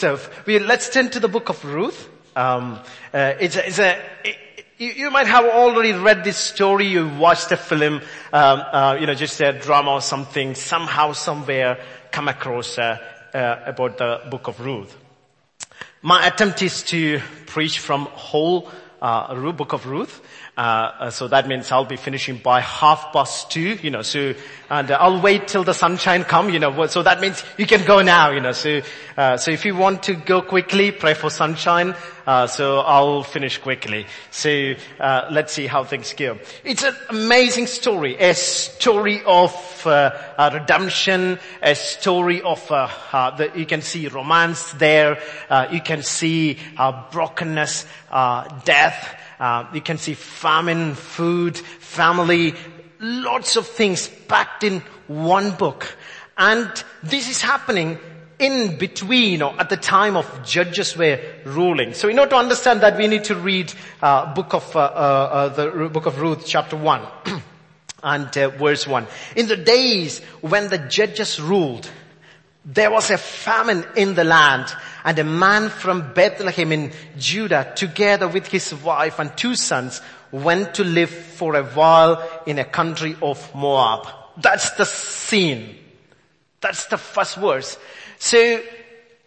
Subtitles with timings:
[0.00, 2.08] So we, let's turn to the book of Ruth.
[2.34, 2.80] Um,
[3.12, 4.36] uh, it's a, it's a it,
[4.78, 8.00] you, you, might have already read this story, you watched a film,
[8.32, 11.78] um, uh, you know, just a drama or something, somehow, somewhere
[12.10, 12.96] come across uh,
[13.34, 14.96] uh, about the book of Ruth.
[16.00, 18.70] My attempt is to preach from whole
[19.02, 20.22] uh, book of Ruth.
[20.56, 24.34] Uh, uh, so that means I'll be finishing by half past two, you know, so,
[24.68, 27.84] and uh, I'll wait till the sunshine come, you know, so that means you can
[27.86, 28.80] go now, you know, so,
[29.16, 31.94] uh, so if you want to go quickly, pray for sunshine,
[32.26, 34.06] uh, so I'll finish quickly.
[34.32, 36.38] So, uh, let's see how things go.
[36.64, 39.54] It's an amazing story, a story of,
[39.86, 45.22] redemption, a story of, the, you can see romance there,
[45.70, 46.58] you can see,
[47.12, 47.86] brokenness,
[48.64, 52.54] death, uh, you can see famine, food, family,
[53.00, 55.96] lots of things packed in one book.
[56.36, 56.70] And
[57.02, 57.98] this is happening
[58.38, 61.94] in between or at the time of judges were ruling.
[61.94, 65.48] So in order to understand that we need to read uh, book of, uh, uh,
[65.48, 67.02] the book of Ruth chapter 1
[68.02, 69.06] and uh, verse 1.
[69.36, 71.90] In the days when the judges ruled,
[72.64, 74.66] there was a famine in the land
[75.04, 80.74] and a man from Bethlehem in Judah together with his wife and two sons went
[80.74, 84.06] to live for a while in a country of Moab.
[84.36, 85.76] That's the scene.
[86.60, 87.78] That's the first verse.
[88.18, 88.62] So,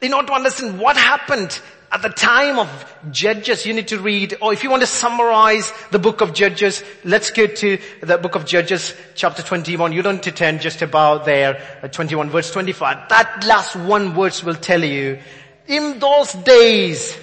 [0.01, 1.59] in order to understand what happened
[1.93, 5.71] at the time of Judges, you need to read, or if you want to summarize
[5.91, 9.93] the book of Judges, let's go to the book of Judges, chapter 21.
[9.93, 13.09] You don't need to turn just about there, uh, 21 verse 25.
[13.09, 15.19] That last one verse will tell you,
[15.67, 17.15] in those days,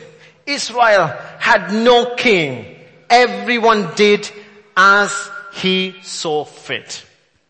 [0.46, 1.08] Israel
[1.40, 2.78] had no king.
[3.10, 4.30] Everyone did
[4.76, 7.04] as he saw fit.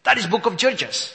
[0.04, 1.14] That is book of Judges.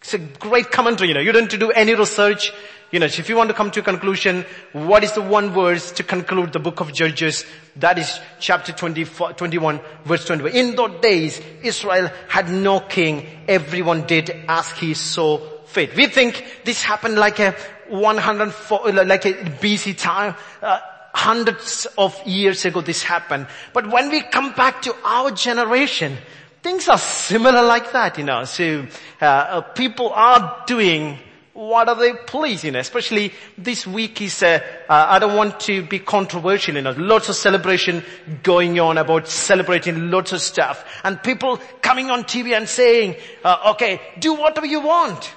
[0.00, 1.20] It's a great commentary, you know.
[1.20, 2.52] You don't need to do any research.
[2.90, 5.92] You know, if you want to come to a conclusion, what is the one verse
[5.92, 7.46] to conclude the book of Judges?
[7.76, 10.52] That is chapter 20, 21 verse 21.
[10.52, 13.26] In those days, Israel had no king.
[13.46, 15.94] Everyone did as he saw fit.
[15.94, 17.54] We think this happened like a
[17.88, 20.34] 104, like a BC time.
[20.60, 20.80] Uh,
[21.14, 23.46] hundreds of years ago this happened.
[23.72, 26.16] But when we come back to our generation,
[26.62, 28.44] things are similar like that, you know.
[28.44, 28.86] So,
[29.20, 31.18] uh people are doing
[31.60, 32.74] what are they pleasing?
[32.74, 37.28] Especially this week is, uh, uh, I don't want to be controversial, you know, lots
[37.28, 38.02] of celebration
[38.42, 43.72] going on about celebrating lots of stuff and people coming on TV and saying, uh,
[43.72, 45.34] okay, do whatever you want.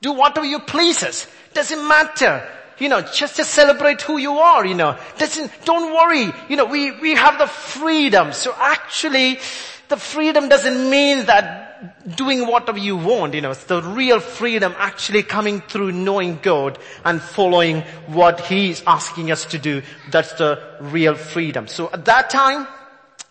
[0.00, 1.26] Do whatever you pleases.
[1.52, 2.48] Doesn't matter.
[2.78, 4.96] You know, just to celebrate who you are, you know.
[5.18, 6.32] Doesn't, don't worry.
[6.48, 8.32] You know, we, we have the freedom.
[8.32, 9.40] So actually,
[9.88, 11.69] the freedom doesn't mean that
[12.16, 16.78] doing whatever you want, you know, it's the real freedom actually coming through knowing God
[17.04, 19.82] and following what He's asking us to do.
[20.10, 21.66] That's the real freedom.
[21.66, 22.66] So at that time,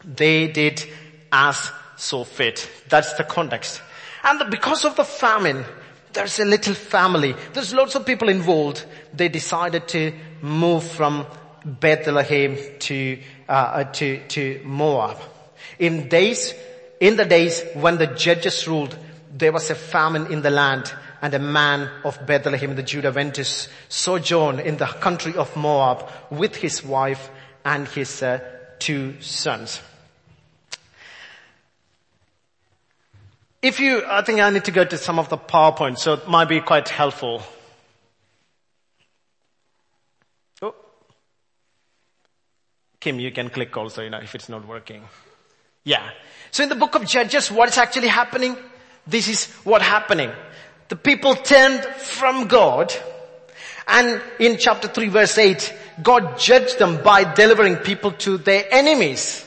[0.03, 0.83] they did
[1.31, 2.69] as so fit.
[2.89, 3.81] That's the context.
[4.23, 5.65] And because of the famine,
[6.13, 7.35] there's a little family.
[7.53, 8.85] There's lots of people involved.
[9.13, 11.25] They decided to move from
[11.65, 15.17] Bethlehem to, uh, to, to Moab.
[15.77, 16.53] In days
[16.99, 18.97] in the days when the judges ruled,
[19.31, 23.11] there was a famine in the land and a man of Bethlehem in the Judah
[23.11, 23.45] went to
[23.89, 27.29] sojourn in the country of Moab with his wife
[27.65, 28.39] and his uh,
[28.79, 29.81] two sons.
[33.61, 36.27] If you, I think I need to go to some of the PowerPoint, so it
[36.29, 37.41] might be quite helpful.
[40.61, 40.73] Oh.
[43.01, 45.03] Kim, you can click also, you know, if it's not working.
[45.84, 46.09] Yeah.
[46.51, 48.57] So in the book of Judges, what is actually happening?
[49.06, 50.31] This is what happening.
[50.90, 52.94] The people turned from God
[53.88, 59.45] and in chapter 3 verse 8, God judged them by delivering people to their enemies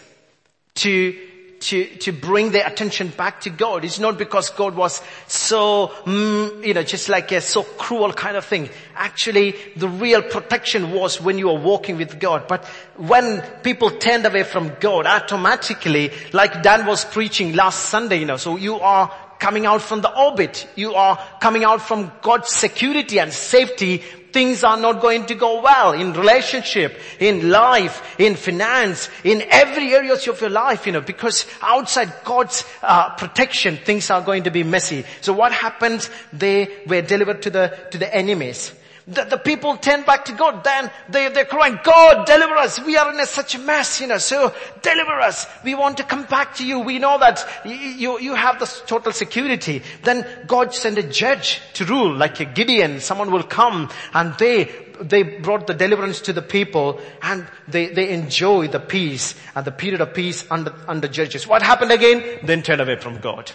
[0.77, 1.17] to
[1.63, 3.85] to, to bring their attention back to God.
[3.85, 8.37] It's not because God was so, mm, you know, just like a so cruel kind
[8.37, 8.69] of thing.
[8.97, 12.49] Actually, the real protection was when you were walking with God.
[12.49, 12.65] But
[12.97, 18.37] when people turned away from God, automatically, like Dan was preaching last Sunday, you know,
[18.37, 20.69] so you are coming out from the orbit.
[20.77, 25.61] You are coming out from God's security and safety things are not going to go
[25.63, 31.01] well in relationship, in life, in finance, in every areas of your life, you know,
[31.01, 35.05] because outside God's uh, protection, things are going to be messy.
[35.21, 36.11] So what happens?
[36.33, 38.73] They were delivered to the, to the enemies.
[39.07, 42.81] The, the, people turn back to God, then they, they're crying, God, deliver us.
[42.81, 45.47] We are in a, such a mess, you know, so deliver us.
[45.65, 46.79] We want to come back to you.
[46.81, 49.83] We know that you, you, have the total security.
[50.05, 53.01] Then God send a judge to rule, like a Gideon.
[53.01, 54.71] Someone will come and they
[55.01, 59.73] they brought the deliverance to the people and they, they enjoy the peace and the
[59.73, 61.47] period of peace under, under judges.
[61.47, 62.39] What happened again?
[62.45, 63.51] Then turn away from God.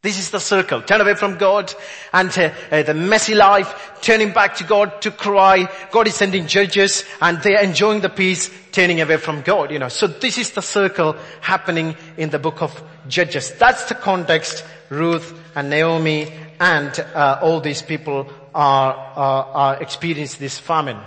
[0.00, 0.80] This is the circle.
[0.80, 1.74] Turn away from God
[2.12, 5.68] and uh, uh, the messy life, turning back to God to cry.
[5.90, 9.88] God is sending judges and they're enjoying the peace, turning away from God, you know.
[9.88, 13.52] So this is the circle happening in the book of Judges.
[13.54, 20.38] That's the context Ruth and Naomi and uh, all these people are, are, are experiencing
[20.38, 20.98] this famine.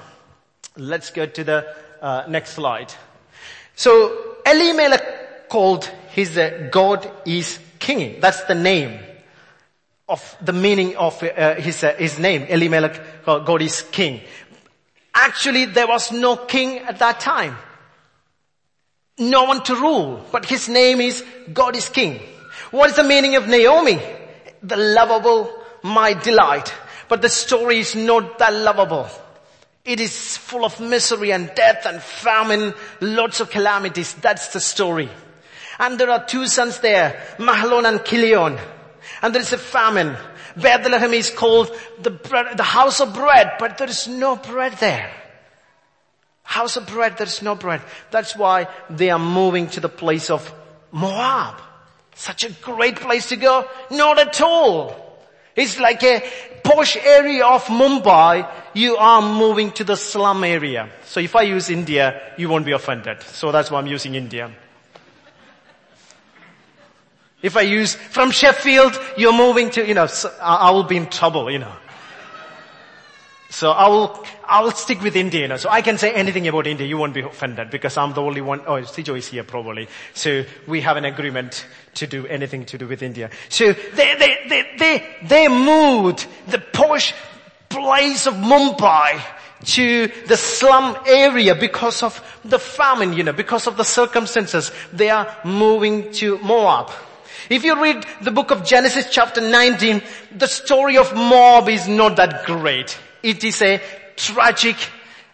[0.76, 2.94] Let's go to the uh, next slide.
[3.76, 8.22] So Elimelech called his uh, God is king.
[8.22, 9.00] That's the name
[10.08, 12.44] of the meaning of uh, his, uh, his name.
[12.44, 14.22] Elimelech, uh, God is king.
[15.14, 17.58] Actually, there was no king at that time.
[19.18, 21.24] No one to rule, but his name is
[21.54, 22.22] God is king.
[22.72, 24.00] What is the meaning of Naomi?
[24.64, 25.52] The lovable,
[25.84, 26.74] my delight.
[27.10, 29.10] But the story is not that lovable.
[29.84, 34.14] It is full of misery and death and famine, lots of calamities.
[34.14, 35.10] That's the story.
[35.82, 38.60] And there are two sons there, Mahlon and Chilion.
[39.24, 40.16] And there is a famine.
[40.56, 45.12] Bethlehem is called the, bread, the house of bread, but there is no bread there.
[46.44, 47.82] House of bread, there is no bread.
[48.12, 50.54] That's why they are moving to the place of
[50.92, 51.60] Moab.
[52.14, 53.68] Such a great place to go?
[53.90, 55.18] Not at all.
[55.56, 56.24] It's like a
[56.64, 58.48] posh area of Mumbai.
[58.76, 60.90] You are moving to the slum area.
[61.06, 63.24] So if I use India, you won't be offended.
[63.24, 64.52] So that's why I'm using India.
[67.42, 71.08] If I use from Sheffield, you're moving to, you know, so I will be in
[71.08, 71.74] trouble, you know.
[73.52, 75.58] So I will, I will stick with India, you know.
[75.58, 78.40] So I can say anything about India, you won't be offended because I'm the only
[78.40, 79.90] one, oh, Sijo is here probably.
[80.14, 81.66] So we have an agreement
[81.96, 83.30] to do anything to do with India.
[83.50, 87.14] So they, they, they, they, they moved the posh
[87.68, 89.22] place of Mumbai
[89.66, 94.72] to the slum area because of the famine, you know, because of the circumstances.
[94.94, 96.90] They are moving to Moab.
[97.50, 100.02] If you read the book of Genesis chapter 19,
[100.36, 102.98] the story of Moab is not that great.
[103.24, 103.82] It is a
[104.16, 104.78] tragic,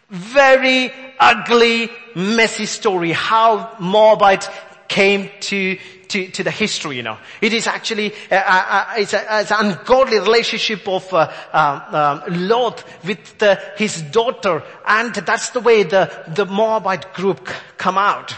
[0.09, 4.50] very ugly, messy story how Moabite
[4.88, 5.77] came to
[6.09, 7.18] to, to the history, you know.
[7.42, 11.95] It is actually, uh, uh, uh it's, a, it's, an ungodly relationship of uh, um,
[11.95, 17.98] um, Lot with the, his daughter, and that's the way the, the Moabite group come
[17.98, 18.36] out.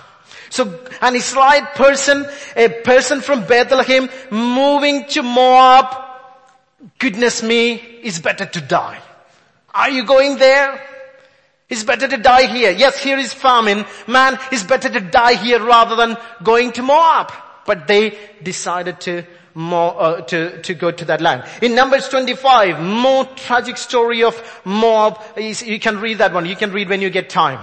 [0.49, 2.25] So an Israelite person,
[2.55, 5.95] a person from Bethlehem moving to Moab,
[6.97, 8.99] goodness me, it's better to die.
[9.73, 10.81] Are you going there?
[11.69, 12.71] It's better to die here.
[12.71, 13.85] Yes, here is famine.
[14.07, 17.31] Man, it's better to die here rather than going to Moab.
[17.65, 19.23] But they decided to
[19.55, 21.43] uh, to, to go to that land.
[21.61, 25.19] In Numbers 25, more tragic story of Moab.
[25.37, 26.45] You can read that one.
[26.45, 27.59] You can read when you get time.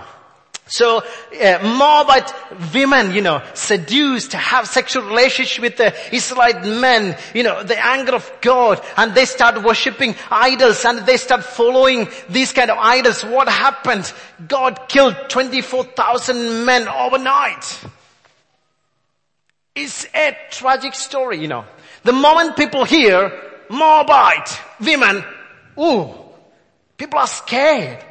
[0.69, 2.33] So uh, Moabite
[2.75, 7.79] women, you know, seduced, to have sexual relationship with the Israelite men, you know, the
[7.79, 12.79] anger of God, and they start worshipping idols, and they start following these kind of
[12.79, 13.25] idols.
[13.25, 14.13] What happened?
[14.49, 17.85] God killed 24,000 men overnight.
[19.77, 21.65] It's a tragic story, you know.
[22.03, 23.31] The moment people hear
[23.71, 25.25] Moabite women,
[25.79, 26.13] ooh,
[26.97, 28.05] people are scared.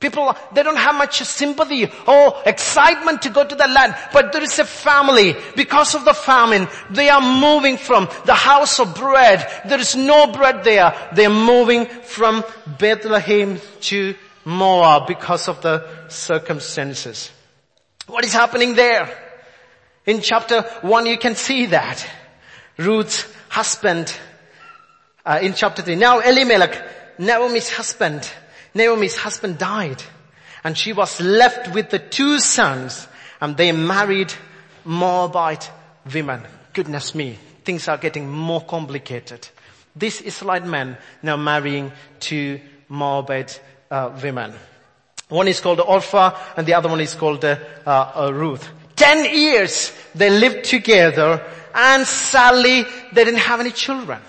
[0.00, 4.42] People, they don't have much sympathy or excitement to go to the land, but there
[4.44, 5.34] is a family.
[5.56, 9.44] Because of the famine, they are moving from the house of bread.
[9.66, 10.94] There is no bread there.
[11.14, 12.44] They are moving from
[12.78, 14.14] Bethlehem to
[14.44, 17.32] Moab because of the circumstances.
[18.06, 19.10] What is happening there?
[20.06, 22.06] In chapter 1 you can see that.
[22.78, 24.16] Ruth's husband,
[25.26, 25.96] uh, in chapter 3.
[25.96, 28.30] Now Elimelech, Naomi's husband,
[28.78, 30.02] Naomi's husband died
[30.64, 33.08] and she was left with the two sons
[33.40, 34.32] and they married
[34.84, 35.70] Moabite
[36.14, 36.42] women.
[36.72, 39.46] Goodness me, things are getting more complicated.
[39.94, 44.54] This Israelite man now marrying two Moabite uh, women.
[45.28, 48.66] One is called Orpah and the other one is called uh, uh, Ruth.
[48.94, 51.44] Ten years they lived together
[51.74, 54.20] and sadly they didn't have any children.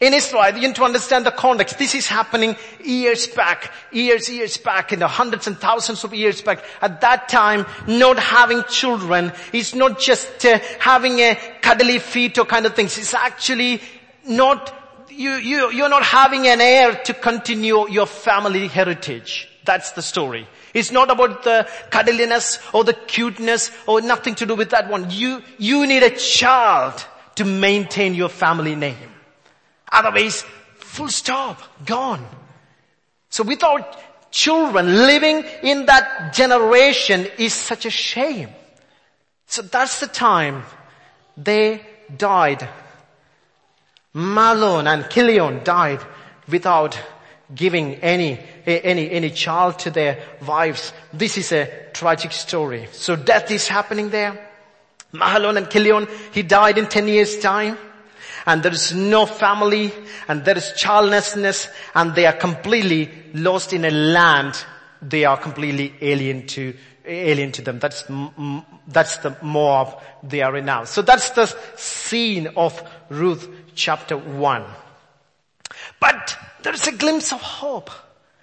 [0.00, 1.76] In Israel, you need to understand the context.
[1.76, 6.40] This is happening years back, years, years back, in the hundreds and thousands of years
[6.40, 6.62] back.
[6.80, 12.44] At that time, not having children is not just uh, having a cuddly feet or
[12.44, 12.96] kind of things.
[12.96, 13.80] It's actually
[14.24, 14.72] not,
[15.10, 19.48] you, you, you're not having an heir to continue your family heritage.
[19.64, 20.46] That's the story.
[20.74, 25.10] It's not about the cuddliness or the cuteness or nothing to do with that one.
[25.10, 29.17] You, you need a child to maintain your family name.
[29.90, 30.44] Otherwise,
[30.78, 32.26] full stop, gone.
[33.30, 33.98] So without
[34.30, 38.50] children living in that generation is such a shame.
[39.46, 40.64] So that's the time
[41.36, 41.80] they
[42.14, 42.68] died.
[44.14, 46.00] Mahlon and Chilion died
[46.48, 46.98] without
[47.54, 50.92] giving any, any, any child to their wives.
[51.12, 52.88] This is a tragic story.
[52.92, 54.48] So death is happening there.
[55.12, 57.78] Mahlon and Chilion, he died in 10 years time.
[58.48, 59.92] And there is no family
[60.26, 64.64] and there is childlessness and they are completely lost in a land
[65.02, 66.74] they are completely alien to,
[67.04, 67.78] alien to them.
[67.78, 68.04] That's,
[68.88, 70.84] that's the Moab they are in now.
[70.84, 74.64] So that's the scene of Ruth chapter one.
[76.00, 77.90] But there is a glimpse of hope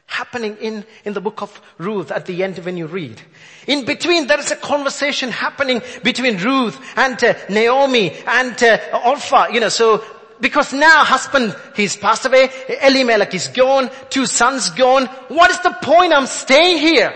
[0.06, 3.22] happening in, in the book of Ruth at the end when you read.
[3.68, 9.48] In between there is a conversation happening between Ruth and uh, Naomi and uh, Orpah,
[9.48, 10.04] you know, so
[10.40, 12.50] because now husband, he's passed away,
[12.84, 15.06] Elimelech is gone, two sons gone.
[15.30, 17.14] What is the point I'm staying here?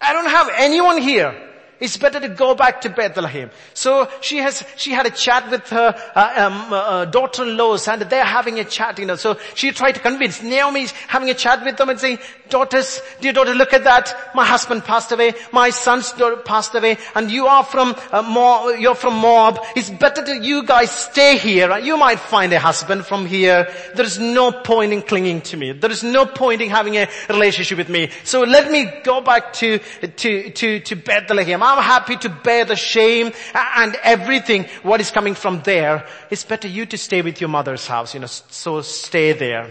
[0.00, 1.47] I don't have anyone here.
[1.80, 3.50] It's better to go back to Bethlehem.
[3.72, 8.24] So she has, she had a chat with her uh, um, uh, daughter-in-laws and they're
[8.24, 9.14] having a chat, you know.
[9.14, 12.18] So she tried to convince, Naomi's having a chat with them and saying,
[12.48, 14.32] daughters, dear daughter, look at that.
[14.34, 15.34] My husband passed away.
[15.52, 16.98] My son's daughter passed away.
[17.14, 19.60] And you are from uh, Moab, you're from Moab.
[19.76, 21.78] It's better that you guys stay here.
[21.78, 23.72] You might find a husband from here.
[23.94, 25.72] There is no point in clinging to me.
[25.72, 28.10] There is no point in having a relationship with me.
[28.24, 31.62] So let me go back to, to, to, to Bethlehem.
[31.68, 36.06] I'm happy to bear the shame and everything what is coming from there.
[36.30, 39.70] It's better you to stay with your mother's house, you know, so stay there.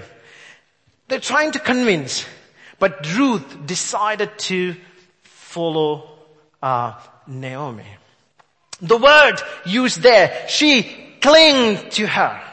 [1.07, 2.25] They're trying to convince,
[2.79, 4.75] but Ruth decided to
[5.23, 6.09] follow
[6.61, 6.93] uh,
[7.25, 7.85] Naomi.
[8.81, 10.83] The word used there, she
[11.19, 12.43] clung to her.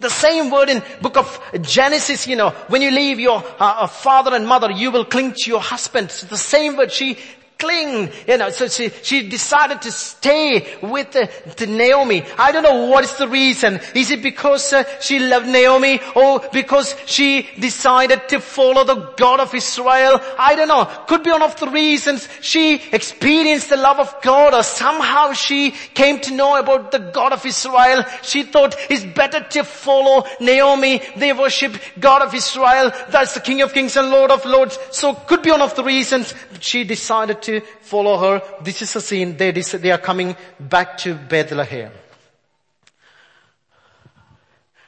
[0.00, 4.34] The same word in book of Genesis, you know, when you leave your uh, father
[4.34, 6.10] and mother, you will cling to your husband.
[6.10, 7.18] So the same word, she
[7.60, 11.26] cling, you know, so she, she decided to stay with uh,
[11.56, 12.24] the Naomi.
[12.38, 13.80] I don't know what is the reason.
[13.94, 19.40] Is it because uh, she loved Naomi or because she decided to follow the God
[19.40, 20.20] of Israel?
[20.38, 20.86] I don't know.
[21.06, 25.72] Could be one of the reasons she experienced the love of God or somehow she
[25.94, 28.04] came to know about the God of Israel.
[28.22, 31.02] She thought it's better to follow Naomi.
[31.16, 32.90] They worship God of Israel.
[33.10, 34.78] That's the King of Kings and Lord of Lords.
[34.92, 38.42] So could be one of the reasons she decided to to follow her.
[38.62, 39.36] This is a scene.
[39.36, 41.92] They, they are coming back to Bethlehem.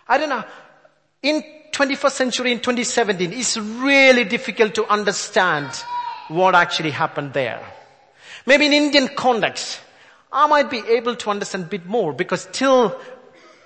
[0.08, 0.44] I don't know.
[1.22, 1.42] In
[1.72, 5.70] 21st century, in 2017, it's really difficult to understand
[6.28, 7.64] what actually happened there.
[8.44, 9.80] Maybe in Indian context,
[10.32, 13.00] I might be able to understand a bit more because still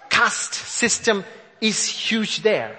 [0.08, 1.24] caste system
[1.60, 2.78] is huge there.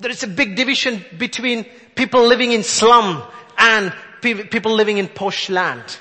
[0.00, 3.22] There is a big division between people living in slum
[3.58, 5.98] and people living in posh land.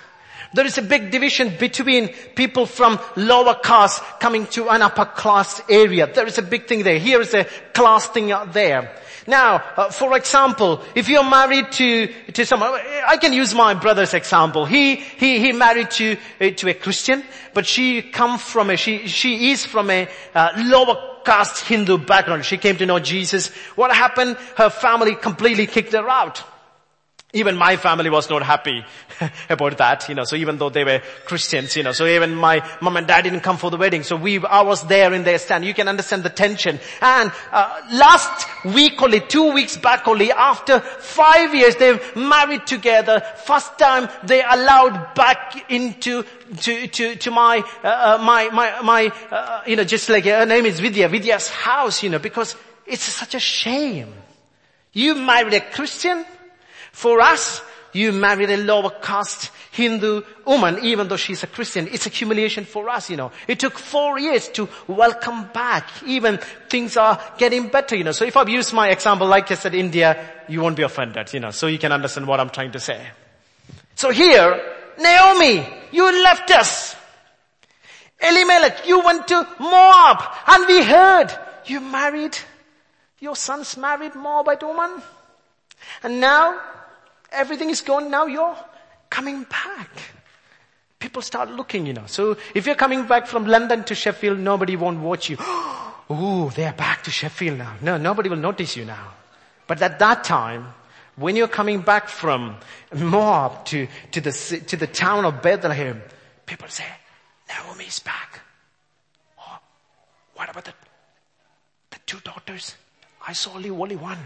[0.54, 5.62] There is a big division between people from lower caste coming to an upper class
[5.70, 6.12] area.
[6.12, 7.00] There is a big thing there.
[7.00, 7.44] Here is a
[7.74, 8.96] class thing out there.
[9.28, 14.14] Now, uh, for example, if you're married to, to someone, I can use my brother's
[14.14, 14.66] example.
[14.66, 19.08] He, he, he married to, uh, to a Christian, but she come from a, she,
[19.08, 22.46] she is from a uh, lower caste Hindu background.
[22.46, 23.50] She came to know Jesus.
[23.76, 24.38] What happened?
[24.56, 26.42] Her family completely kicked her out.
[27.34, 28.86] Even my family was not happy
[29.50, 32.66] about that, you know, so even though they were Christians, you know, so even my
[32.80, 35.38] mom and dad didn't come for the wedding, so we, I was there in their
[35.38, 35.66] stand.
[35.66, 36.80] You can understand the tension.
[37.02, 43.20] And, uh, last week only, two weeks back only, after five years they've married together,
[43.44, 46.24] first time they allowed back into,
[46.62, 50.46] to, to, to my, uh, uh my, my, my, uh, you know, just like her
[50.46, 52.56] name is Vidya, Vidya's house, you know, because
[52.86, 54.14] it's such a shame.
[54.94, 56.26] You married a Christian,
[56.98, 57.62] for us,
[57.94, 61.88] you married a lower caste Hindu woman, even though she's a Christian.
[61.92, 63.32] It's a humiliation for us, you know.
[63.48, 65.88] It took four years to welcome back.
[66.08, 68.14] Even things are getting better, you know.
[68.14, 71.40] So if I've used my example, like I said, India, you won't be offended, you
[71.40, 71.52] know.
[71.52, 73.00] So you can understand what I'm trying to say.
[73.94, 74.60] So here,
[75.00, 76.96] Naomi, you left us.
[78.20, 81.28] Elimelech, you went to Moab and we heard
[81.66, 82.36] you married,
[83.20, 85.00] your son's married Moabite woman.
[86.02, 86.60] And now
[87.32, 88.26] Everything is gone now.
[88.26, 88.56] You're
[89.10, 89.90] coming back.
[91.00, 92.06] People start looking, you know.
[92.08, 95.38] So if you're coming back from London to Sheffield, nobody won't watch you.
[96.12, 97.76] Ooh, they're back to Sheffield now.
[97.82, 99.14] No, nobody will notice you now.
[99.68, 100.74] But at that time,
[101.18, 102.56] when you're coming back from
[102.96, 104.32] Moab to, to the,
[104.68, 106.02] to the town of Bethlehem,
[106.46, 106.86] people say,
[107.50, 108.40] Naomi's back.
[109.40, 109.60] Oh,
[110.36, 110.74] what about the,
[111.92, 112.76] the two daughters?
[113.28, 114.20] I saw only one.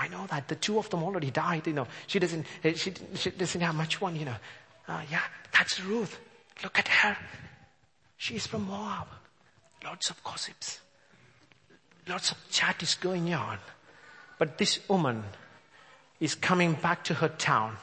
[0.00, 1.86] I know that the two of them already died, you know.
[2.06, 4.36] She doesn't, eh, she, she doesn't have much one, you know.
[4.88, 5.20] Uh, yeah,
[5.52, 6.18] that's Ruth.
[6.64, 7.16] Look at her.
[8.16, 9.08] She's from Moab.
[9.84, 10.80] Lots of gossips.
[12.08, 13.58] Lots of chat is going on.
[14.38, 15.22] But this woman
[16.18, 17.76] is coming back to her town,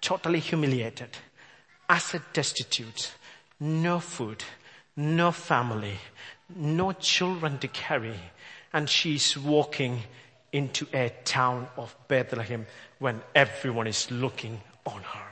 [0.00, 1.10] totally humiliated,
[1.88, 3.12] asset destitute,
[3.60, 4.42] no food,
[4.96, 5.98] no family,
[6.54, 8.16] no children to carry,
[8.72, 10.02] and she's walking
[10.52, 12.66] into a town of Bethlehem
[12.98, 15.28] when everyone is looking on her.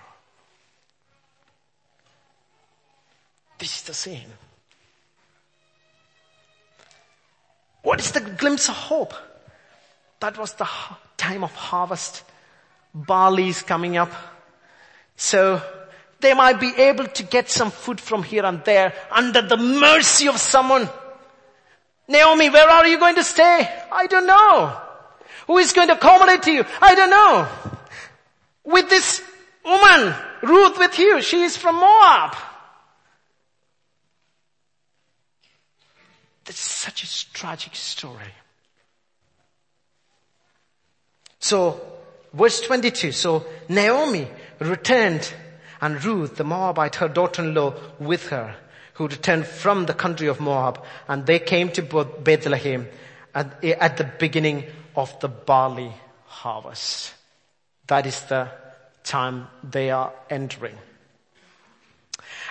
[3.58, 4.32] This is the scene.
[7.82, 9.14] What is the glimpse of hope?
[10.20, 10.68] That was the
[11.16, 12.24] time of harvest.
[12.92, 14.10] Barley is coming up.
[15.16, 15.62] So
[16.20, 20.28] they might be able to get some food from here and there under the mercy
[20.28, 20.88] of someone.
[22.08, 23.68] Naomi, where are you going to stay?
[23.90, 24.85] I don't know.
[25.46, 26.64] Who is going to accommodate you?
[26.80, 27.48] I don't know.
[28.64, 29.22] With this
[29.64, 32.36] woman, Ruth with you, she is from Moab.
[36.44, 38.32] That's such a tragic story.
[41.38, 41.80] So,
[42.32, 45.32] verse 22, so Naomi returned
[45.80, 48.56] and Ruth, the Moabite, her daughter-in-law with her,
[48.94, 52.88] who returned from the country of Moab, and they came to Bethlehem
[53.36, 54.64] at, at the beginning
[54.96, 55.92] of the barley
[56.24, 57.14] harvest.
[57.86, 58.48] That is the
[59.04, 60.76] time they are entering.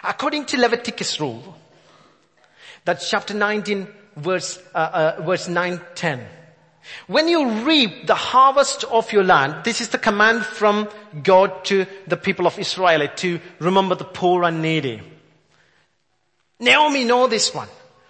[0.04, 1.58] According to Leviticus rule,
[2.86, 6.25] that's chapter 19 verse, uh, uh, verse 9, 10.
[7.08, 10.88] When you reap the harvest of your land, this is the command from
[11.24, 15.01] God to the people of Israel to remember the poor and needy.
[16.60, 17.68] Naomi know this one.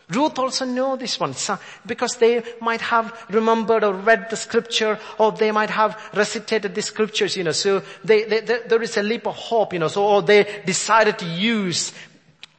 [0.10, 1.34] Ruth also knew this one
[1.86, 6.82] because they might have remembered or read the scripture or they might have recitated the
[6.84, 9.88] scriptures, you know, so they, they, they, there is a leap of hope, you know,
[9.88, 11.92] so or they decided to use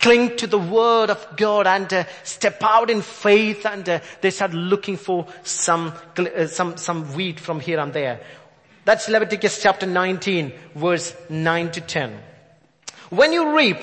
[0.01, 4.31] cling to the word of God and uh, step out in faith and uh, they
[4.31, 8.21] start looking for some, uh, some, some wheat from here and there.
[8.85, 12.19] That's Leviticus chapter 19 verse 9 to 10.
[13.11, 13.79] When you reap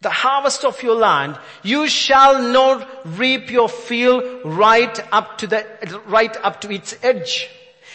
[0.00, 5.66] the harvest of your land, you shall not reap your field right up to the,
[6.06, 7.50] right up to its edge.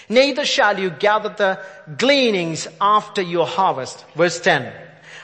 [0.10, 1.60] Neither shall you gather the
[1.98, 4.04] gleanings after your harvest.
[4.16, 4.74] Verse 10.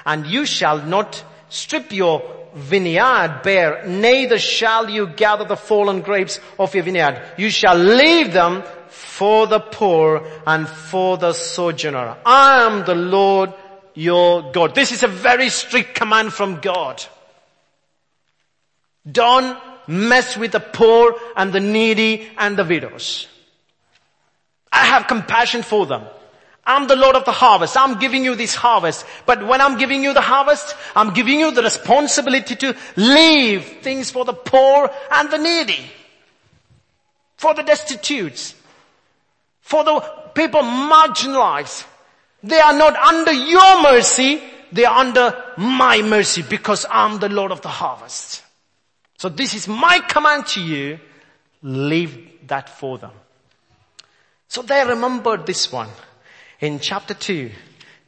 [0.05, 2.23] And you shall not strip your
[2.55, 7.21] vineyard bare, neither shall you gather the fallen grapes of your vineyard.
[7.37, 12.17] You shall leave them for the poor and for the sojourner.
[12.25, 13.53] I am the Lord
[13.93, 14.75] your God.
[14.75, 17.03] This is a very strict command from God.
[19.09, 23.27] Don't mess with the poor and the needy and the widows.
[24.71, 26.03] I have compassion for them.
[26.65, 27.75] I'm the Lord of the harvest.
[27.75, 29.03] I'm giving you this harvest.
[29.25, 34.11] But when I'm giving you the harvest, I'm giving you the responsibility to leave things
[34.11, 35.83] for the poor and the needy.
[37.37, 38.53] For the destitutes.
[39.61, 39.99] For the
[40.35, 41.85] people marginalized.
[42.43, 47.51] They are not under your mercy, they are under my mercy because I'm the Lord
[47.51, 48.43] of the harvest.
[49.17, 50.99] So this is my command to you.
[51.61, 53.11] Leave that for them.
[54.47, 55.89] So they remembered this one.
[56.61, 57.51] In chapter 2,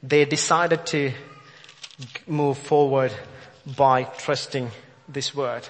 [0.03, 1.11] they decided to
[2.27, 3.13] move forward
[3.77, 4.71] by trusting
[5.07, 5.67] this word.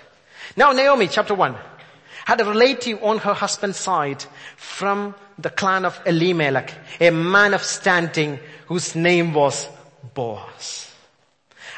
[0.56, 1.56] Now Naomi, chapter 1,
[2.26, 4.24] had a relative on her husband's side
[4.56, 8.40] from the clan of Elimelech, a man of standing
[8.72, 9.68] whose name was
[10.14, 10.90] Boaz.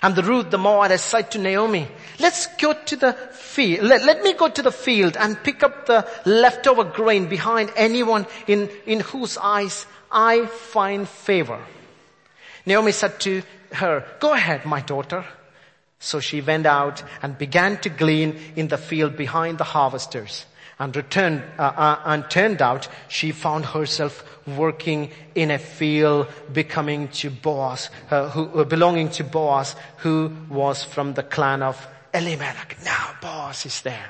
[0.04, 1.88] And the Ruth, the Moabite said to Naomi,
[2.20, 5.88] let's go to the field, let, let, me go to the field and pick up
[5.88, 11.60] the leftover grain behind anyone in, in whose eyes I find favor.
[12.64, 15.26] Naomi said to her, go ahead, my daughter.
[15.98, 20.46] So she went out and began to glean in the field behind the harvesters
[20.80, 27.08] and returned uh, uh, and turned out she found herself working in a field becoming
[27.10, 32.78] to Boaz uh, who belonging to Boaz who was from the clan of Elimelech.
[32.84, 34.10] Now Boaz is there.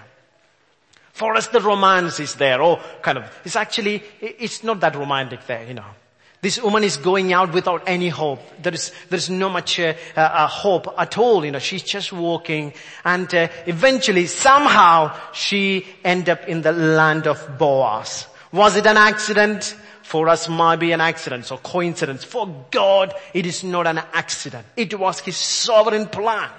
[1.11, 2.61] For us the romance is there.
[2.61, 5.91] Oh kind of it's actually it's not that romantic there you know
[6.43, 8.41] this woman is going out without any hope.
[8.61, 11.45] There is, there is no much uh, uh, hope at all.
[11.45, 12.73] You know, she's just walking
[13.05, 18.27] and uh, eventually somehow she end up in the land of Boaz.
[18.51, 19.77] Was it an accident?
[20.01, 22.25] For us might be an accident or coincidence.
[22.25, 24.67] For God, it is not an accident.
[24.75, 26.49] It was His sovereign plan.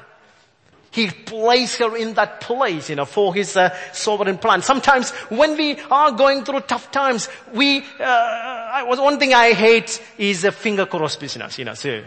[0.91, 4.63] He placed her in that place, you know, for His uh, sovereign plan.
[4.63, 9.53] Sometimes when we are going through tough times, we uh, I, was one thing I
[9.53, 12.03] hate is finger cross business, you know, so.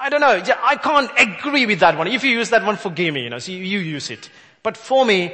[0.00, 2.08] I don't know, I can't agree with that one.
[2.08, 4.28] If you use that one, forgive me, you know, so you, use it.
[4.64, 5.32] But for me,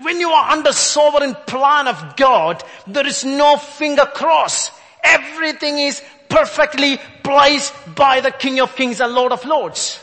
[0.00, 4.70] when you are under sovereign plan of God, there is no finger cross.
[5.02, 9.98] Everything is perfectly placed by the King of Kings and Lord of Lords.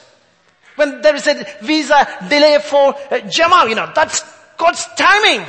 [0.76, 4.24] When there is a visa delay for uh, Jamal, you know, that's
[4.58, 5.46] God's timing.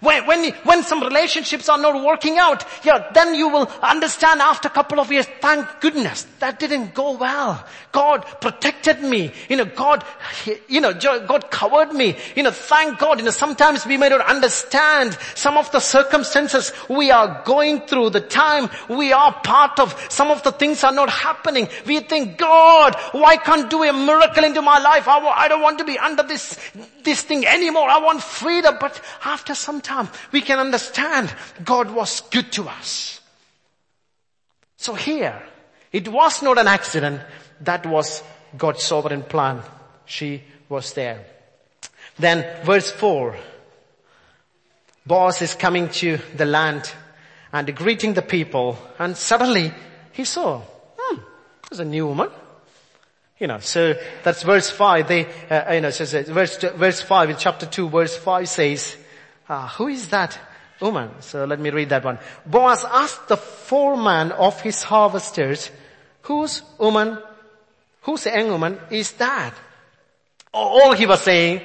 [0.00, 4.68] When, when, when some relationships are not working out, yeah, then you will understand after
[4.68, 7.64] a couple of years, thank goodness that didn't go well.
[7.92, 9.32] God protected me.
[9.48, 10.04] You know, God,
[10.68, 12.16] you know, God covered me.
[12.36, 13.18] You know, thank God.
[13.18, 18.10] You know, sometimes we may not understand some of the circumstances we are going through,
[18.10, 19.94] the time we are part of.
[20.10, 21.68] Some of the things are not happening.
[21.86, 25.08] We think, God, why can't do a miracle into my life?
[25.08, 26.58] I, I don't want to be under this,
[27.02, 27.88] this thing anymore.
[27.88, 28.76] I want freedom.
[28.80, 29.87] But after some time,
[30.32, 31.32] we can understand
[31.64, 33.20] God was good to us.
[34.76, 35.42] So here,
[35.92, 37.20] it was not an accident.
[37.60, 38.22] That was
[38.56, 39.62] God's sovereign plan.
[40.04, 41.24] She was there.
[42.18, 43.36] Then verse 4.
[45.06, 46.92] Boaz is coming to the land
[47.52, 49.72] and greeting the people and suddenly
[50.12, 50.60] he saw,
[50.98, 51.20] hmm,
[51.68, 52.28] there's a new woman.
[53.38, 55.08] You know, so that's verse 5.
[55.08, 58.96] They, uh, you know, says, verse, verse 5 in chapter 2 verse 5 says,
[59.48, 60.38] uh, who is that
[60.80, 61.10] woman?
[61.20, 62.18] So let me read that one.
[62.44, 65.70] Boaz asked the foreman of his harvesters,
[66.22, 67.18] whose woman,
[68.02, 69.54] whose young woman is that?
[70.52, 71.62] All he was saying,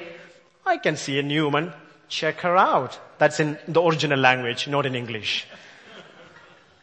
[0.66, 1.72] I can see a new woman,
[2.08, 2.98] check her out.
[3.18, 5.46] That's in the original language, not in English.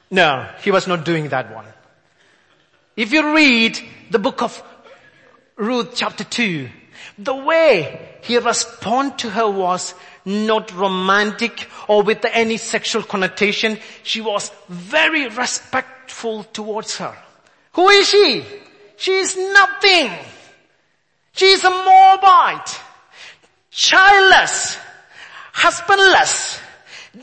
[0.09, 1.65] No, he was not doing that one.
[2.95, 4.61] If you read the book of
[5.55, 6.69] Ruth chapter 2,
[7.17, 9.93] the way he responded to her was
[10.25, 13.77] not romantic or with any sexual connotation.
[14.03, 17.15] She was very respectful towards her.
[17.73, 18.45] Who is she?
[18.97, 20.11] She is nothing.
[21.33, 22.79] She is a Moabite,
[23.71, 24.77] childless,
[25.53, 26.59] husbandless,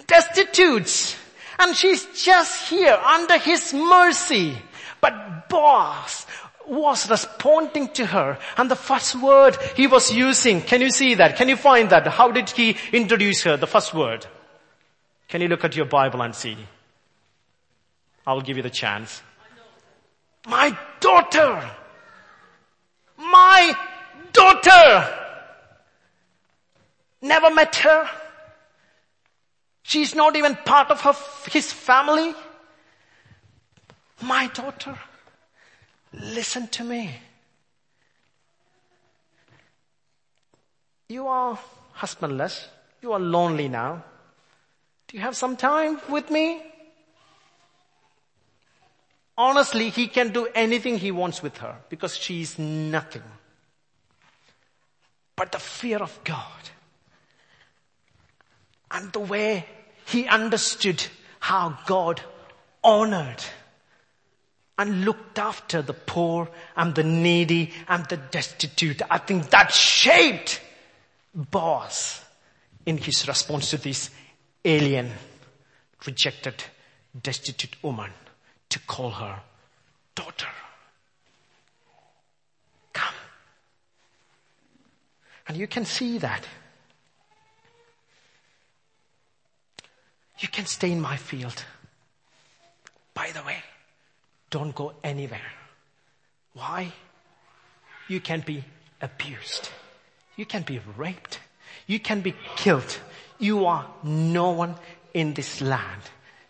[0.07, 1.17] destitute,
[1.59, 4.57] and she's just here under his mercy.
[5.01, 6.27] But Boaz
[6.69, 11.37] was responding to her and the first word he was using, can you see that?
[11.37, 12.07] Can you find that?
[12.07, 13.57] How did he introduce her?
[13.57, 14.27] The first word.
[15.29, 16.57] Can you look at your Bible and see?
[18.27, 19.23] I will give you the chance.
[20.47, 21.71] My daughter!
[23.19, 23.75] My
[24.33, 25.15] daughter!
[27.21, 28.09] Never met her.
[29.83, 31.15] She's not even part of her,
[31.51, 32.35] his family.
[34.23, 34.99] My daughter.
[36.13, 37.15] Listen to me.
[41.09, 41.59] You are
[41.93, 42.69] husbandless.
[43.03, 44.05] You are lonely now.
[45.07, 46.63] Do you have some time with me?
[49.37, 53.23] Honestly, he can do anything he wants with her because she is nothing.
[55.37, 56.71] But the fear of God
[58.91, 59.67] and the way
[60.07, 61.05] he understood
[61.41, 62.21] how God
[62.83, 63.43] honored
[64.79, 69.03] and looked after the poor and the needy and the destitute.
[69.11, 70.61] I think that shaped
[71.35, 72.23] Boaz
[72.87, 74.11] in his response to this
[74.65, 75.11] alien,
[76.07, 76.63] rejected,
[77.21, 78.11] destitute woman
[78.69, 79.41] to call her
[80.15, 80.47] daughter.
[82.93, 83.15] Come.
[85.49, 86.47] And you can see that.
[90.39, 91.65] You can stay in my field.
[93.13, 93.57] By the way,
[94.51, 95.53] don't go anywhere.
[96.55, 96.93] Why?
[98.09, 98.65] You can be
[99.01, 99.69] abused.
[100.37, 101.41] You can be raped.
[101.87, 102.99] You can be killed.
[103.39, 104.75] You are no one
[105.15, 106.03] in this land.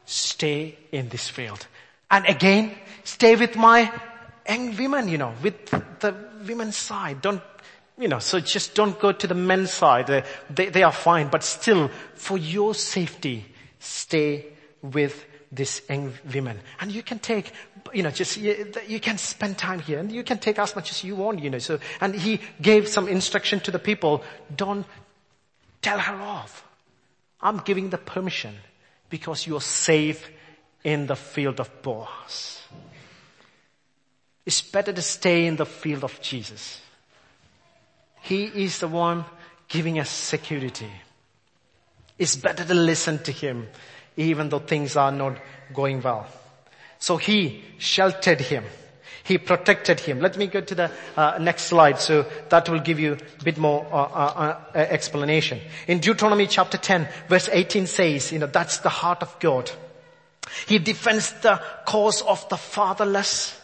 [0.04, 1.66] Stay in this field.
[2.10, 3.92] And again, stay with my
[4.48, 5.66] young women, you know, with
[6.00, 6.14] the
[6.46, 7.20] women's side.
[7.20, 7.42] Don't,
[7.98, 10.06] you know, so just don't go to the men's side.
[10.06, 13.44] They, they, they are fine, but still, for your safety,
[13.78, 14.46] stay
[14.80, 16.60] with this young women.
[16.80, 17.52] And you can take,
[17.92, 20.90] you know, just, you, you, can spend time here and you can take as much
[20.90, 21.58] as you want, you know.
[21.58, 24.22] So, and he gave some instruction to the people,
[24.54, 24.86] don't
[25.80, 26.64] tell her off.
[27.40, 28.56] I'm giving the permission
[29.10, 30.30] because you're safe
[30.84, 32.60] in the field of Boaz.
[34.44, 36.80] It's better to stay in the field of Jesus.
[38.22, 39.24] He is the one
[39.68, 40.90] giving us security.
[42.18, 43.68] It's better to listen to him
[44.18, 45.38] even though things are not
[45.72, 46.26] going well.
[46.98, 48.64] So he sheltered him.
[49.22, 50.20] He protected him.
[50.20, 53.58] Let me go to the uh, next slide so that will give you a bit
[53.58, 55.60] more uh, uh, uh explanation.
[55.86, 59.70] In Deuteronomy chapter 10 verse 18 says, you know, that's the heart of God.
[60.66, 63.60] He defends the cause of the fatherless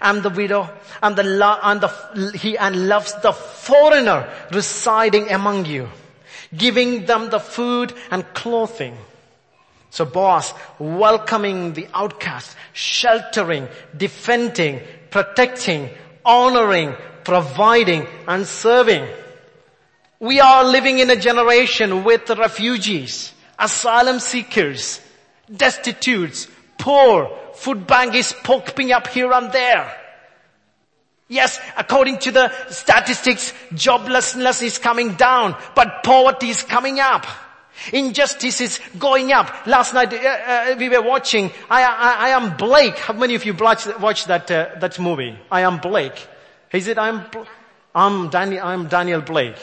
[0.00, 0.70] and the widow
[1.02, 5.88] and the, lo- and the, he and loves the foreigner residing among you,
[6.56, 8.96] giving them the food and clothing.
[9.90, 15.90] So Boaz welcoming the outcast, sheltering, defending, protecting,
[16.24, 19.06] honoring, providing and serving.
[20.20, 25.00] We are living in a generation with refugees, asylum seekers,
[25.54, 26.46] destitutes,
[26.78, 29.96] poor, food bank is popping up here and there.
[31.28, 37.26] Yes, according to the statistics, joblessness is coming down, but poverty is coming up.
[37.92, 39.66] Injustice is going up.
[39.66, 41.50] Last night uh, uh, we were watching.
[41.70, 42.98] I, I, I, am Blake.
[42.98, 45.36] How many of you watched, that uh, that movie?
[45.50, 46.28] I am Blake.
[46.72, 46.98] Is it?
[46.98, 47.26] I'm
[47.94, 48.66] I'm Daniel.
[48.66, 49.56] I'm Daniel Blake.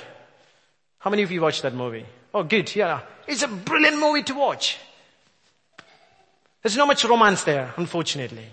[0.99, 2.05] How many of you watched that movie?
[2.33, 2.75] Oh, good.
[2.75, 4.77] Yeah, it's a brilliant movie to watch.
[6.61, 8.45] There's not much romance there, unfortunately.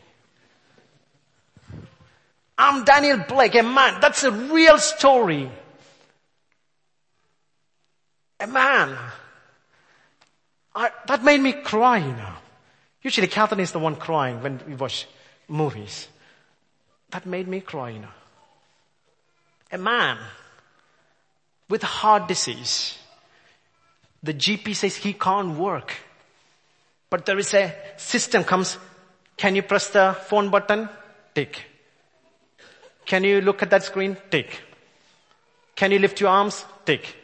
[2.57, 4.01] I'm Daniel Blake, a man.
[4.01, 5.51] That's a real story.
[8.41, 8.97] A man.
[10.75, 12.35] I, that made me cry, you know.
[13.03, 15.07] Usually Catherine is the one crying when we watch
[15.47, 16.09] movies.
[17.11, 18.15] That made me cry, you know.
[19.71, 20.19] A man
[21.69, 22.99] with heart disease.
[24.23, 25.95] The GP says he can't work.
[27.11, 28.79] But there is a system comes,
[29.37, 30.89] can you press the phone button?
[31.35, 31.63] Tick.
[33.05, 34.17] Can you look at that screen?
[34.31, 34.61] Tick.
[35.77, 36.65] Can you lift your arms?
[36.87, 37.15] Tick.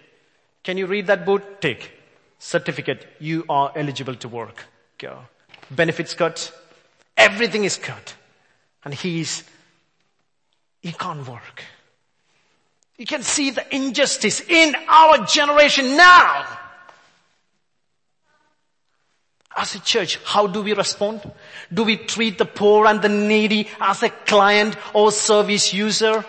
[0.63, 1.61] Can you read that book?
[1.61, 2.00] Tick.
[2.41, 3.07] Certificate.
[3.21, 4.65] You are eligible to work.
[4.99, 5.19] Go.
[5.71, 6.53] Benefits cut.
[7.17, 8.15] Everything is cut.
[8.83, 9.45] And he's,
[10.81, 11.63] he can't work.
[12.97, 16.47] You can see the injustice in our generation now.
[19.55, 21.21] As a church, how do we respond?
[21.73, 26.25] Do we treat the poor and the needy as a client or service user?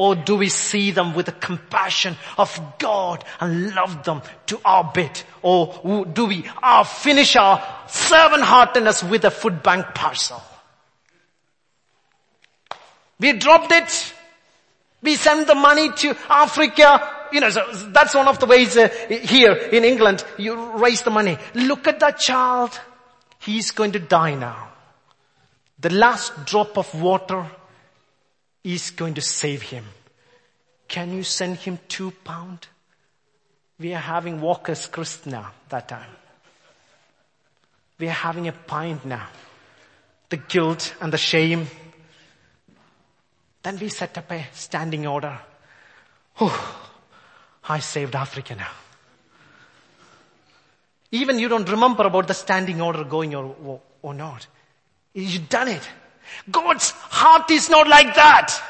[0.00, 4.90] Or do we see them with the compassion of God and love them to our
[4.94, 5.24] bit?
[5.42, 10.40] Or do we uh, finish our servant heartedness with a food bank parcel?
[13.18, 14.14] We dropped it.
[15.02, 18.88] We send the money to Africa you know, so that's one of the ways uh,
[19.08, 21.36] here in England, you raise the money.
[21.54, 22.80] Look at that child.
[23.38, 24.70] He's going to die now.
[25.78, 27.46] The last drop of water
[28.64, 29.84] is going to save him.
[30.88, 32.66] Can you send him two pound?
[33.78, 36.10] We are having Walker's Krishna that time.
[37.98, 39.28] We are having a pint now.
[40.28, 41.66] The guilt and the shame.
[43.62, 45.38] Then we set up a standing order.
[46.40, 46.90] Oh,
[47.68, 48.72] I saved Africa now.
[51.12, 54.46] Even you don't remember about the standing order going or, or not.
[55.12, 55.88] You've done it.
[56.50, 58.62] God's heart is not like that.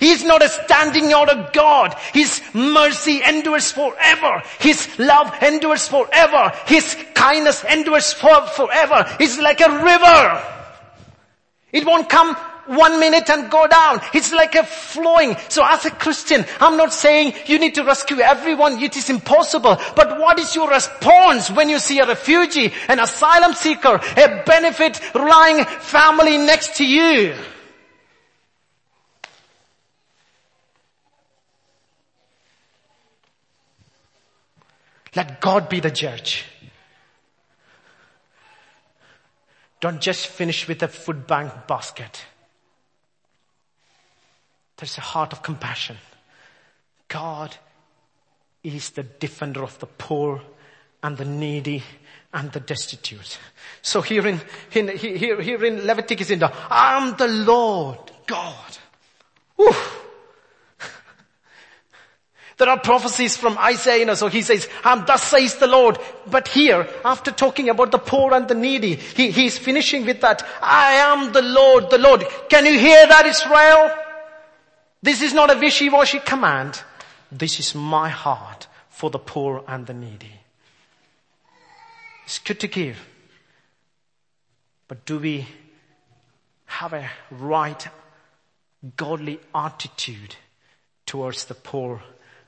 [0.00, 1.94] He's not a standing order God.
[2.12, 4.42] His mercy endures forever.
[4.58, 6.52] His love endures forever.
[6.66, 9.06] His kindness endures for, forever.
[9.20, 10.42] It's like a river.
[11.72, 14.00] It won't come one minute and go down.
[14.12, 15.36] It's like a flowing.
[15.48, 18.82] So as a Christian, I'm not saying you need to rescue everyone.
[18.82, 19.76] It is impossible.
[19.96, 25.00] But what is your response when you see a refugee, an asylum seeker, a benefit
[25.14, 27.34] relying family next to you?
[35.16, 36.44] Let God be the judge.
[39.80, 42.24] Don't just finish with a food bank basket.
[44.76, 45.96] There's a heart of compassion.
[47.08, 47.56] God
[48.62, 50.42] is the defender of the poor
[51.02, 51.82] and the needy
[52.32, 53.38] and the destitute.
[53.82, 54.40] So here in,
[54.72, 58.78] in here, here in Leviticus, in the, I'm the Lord God.
[59.60, 60.00] Oof.
[62.56, 65.98] There are prophecies from Isaiah, you know, so he says, um, thus says the Lord.
[66.26, 70.46] But here, after talking about the poor and the needy, he, he's finishing with that,
[70.62, 72.24] I am the Lord, the Lord.
[72.48, 74.03] Can you hear that, Israel?
[75.04, 76.82] This is not a wishy-washy command.
[77.30, 80.32] This is my heart for the poor and the needy.
[82.24, 82.96] It's good to give.
[84.88, 85.46] But do we
[86.64, 87.86] have a right
[88.96, 90.36] godly attitude
[91.04, 92.02] towards the poor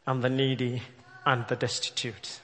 [0.06, 0.82] and the needy
[1.26, 2.40] and the destitute?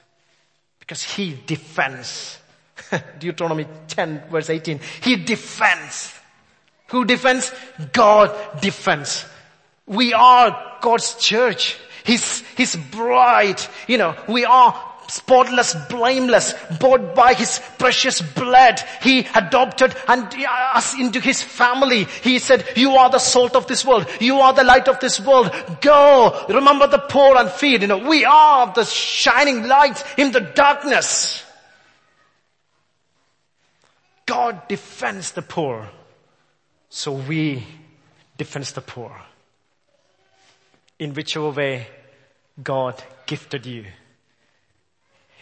[0.79, 2.37] Because he defends.
[3.17, 4.79] Deuteronomy 10 verse 18.
[5.01, 6.13] He defends
[6.89, 7.51] Who defends?
[7.91, 9.25] God defends.
[9.85, 11.77] We are God's church.
[12.03, 13.61] His, His bride.
[13.87, 18.81] You know, we are spotless, blameless, bought by His precious blood.
[19.01, 22.05] He adopted and uh, us into His family.
[22.05, 24.07] He said, you are the salt of this world.
[24.19, 25.51] You are the light of this world.
[25.81, 27.81] Go, remember the poor and feed.
[27.81, 31.43] You know, we are the shining lights in the darkness.
[34.25, 35.89] God defends the poor.
[36.89, 37.65] So we
[38.37, 39.11] defend the poor.
[41.03, 41.85] In whichever way
[42.63, 43.83] God gifted you.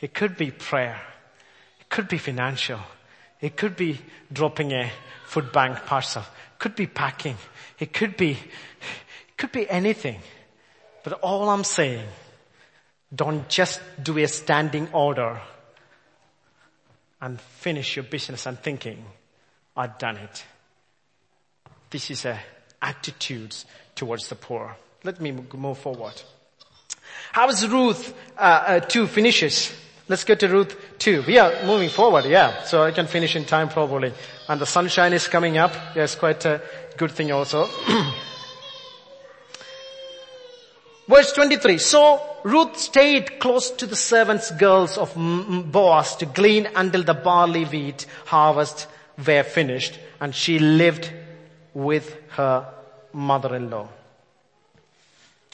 [0.02, 1.00] It could be prayer.
[1.80, 2.80] It could be financial.
[3.40, 4.02] It could be
[4.34, 4.92] dropping a
[5.28, 6.24] food bank parcel.
[6.24, 7.38] It could be packing.
[7.78, 10.22] It could be, it could be anything.
[11.04, 12.08] But all I'm saying,
[13.14, 15.40] don't just do a standing order
[17.22, 19.06] and finish your business and thinking,
[19.78, 20.44] I've done it.
[21.92, 22.40] This is a
[22.82, 24.76] attitudes towards the poor.
[25.04, 26.14] Let me move forward.
[27.32, 29.74] How is Ruth uh, uh, 2 finishes?
[30.08, 31.24] Let's get to Ruth 2.
[31.26, 32.64] We are moving forward, yeah.
[32.64, 34.14] So I can finish in time probably.
[34.50, 35.74] And the sunshine is coming up.
[35.96, 36.62] It's quite a
[36.98, 37.70] good thing also.
[41.08, 41.78] Verse 23.
[41.78, 47.64] So Ruth stayed close to the servants' girls of Boaz to glean until the barley
[47.64, 48.88] wheat harvest
[49.26, 51.12] were finished and she lived
[51.74, 52.66] with her
[53.14, 53.88] mother-in-law.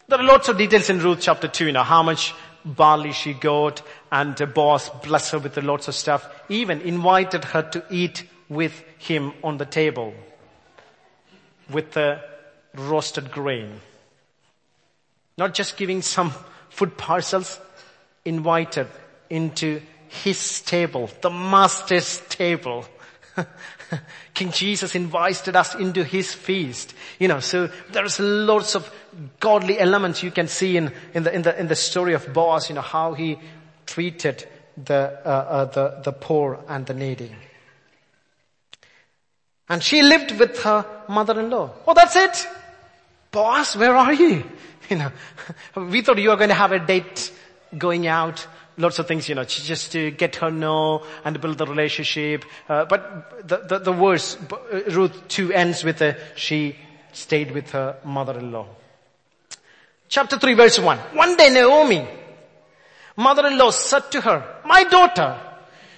[0.10, 3.34] There are lots of details in Ruth chapter 2, you know, how much barley she
[3.34, 6.26] got and the Boaz blessed her with lots of stuff.
[6.48, 10.13] Even invited her to eat with him on the table
[11.70, 12.22] with the
[12.74, 13.82] roasted grain.
[15.38, 16.32] Not just giving some
[16.70, 17.60] food parcels,
[18.24, 18.88] invited
[19.30, 22.86] into his table, the master's table.
[24.34, 26.93] King Jesus invited us into his feast.
[27.19, 28.91] You know, so there's lots of
[29.39, 32.69] godly elements you can see in, in the, in the, in the story of Boaz,
[32.69, 33.38] you know, how he
[33.86, 34.47] treated
[34.78, 37.32] the, uh, uh, the, the poor and the needy.
[39.69, 41.71] And she lived with her mother-in-law.
[41.88, 42.47] Oh, that's it.
[43.32, 44.43] Boaz, where are you?
[44.89, 45.12] You know,
[45.76, 47.34] we thought you were going to have a date
[47.78, 48.47] going out
[48.78, 52.46] lots of things, you know, just to get her know and build the relationship.
[52.70, 56.76] Uh, but the, the, the verse, uh, Ruth 2 ends with a, she
[57.12, 58.68] stayed with her mother-in-law.
[60.08, 60.98] Chapter 3 verse 1.
[61.13, 62.08] One day Naomi,
[63.16, 65.40] mother-in-law said to her, my daughter,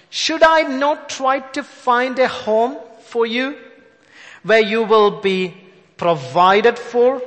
[0.08, 3.56] should I not try to find a home for you
[4.42, 5.54] where you will be
[5.96, 7.22] provided for?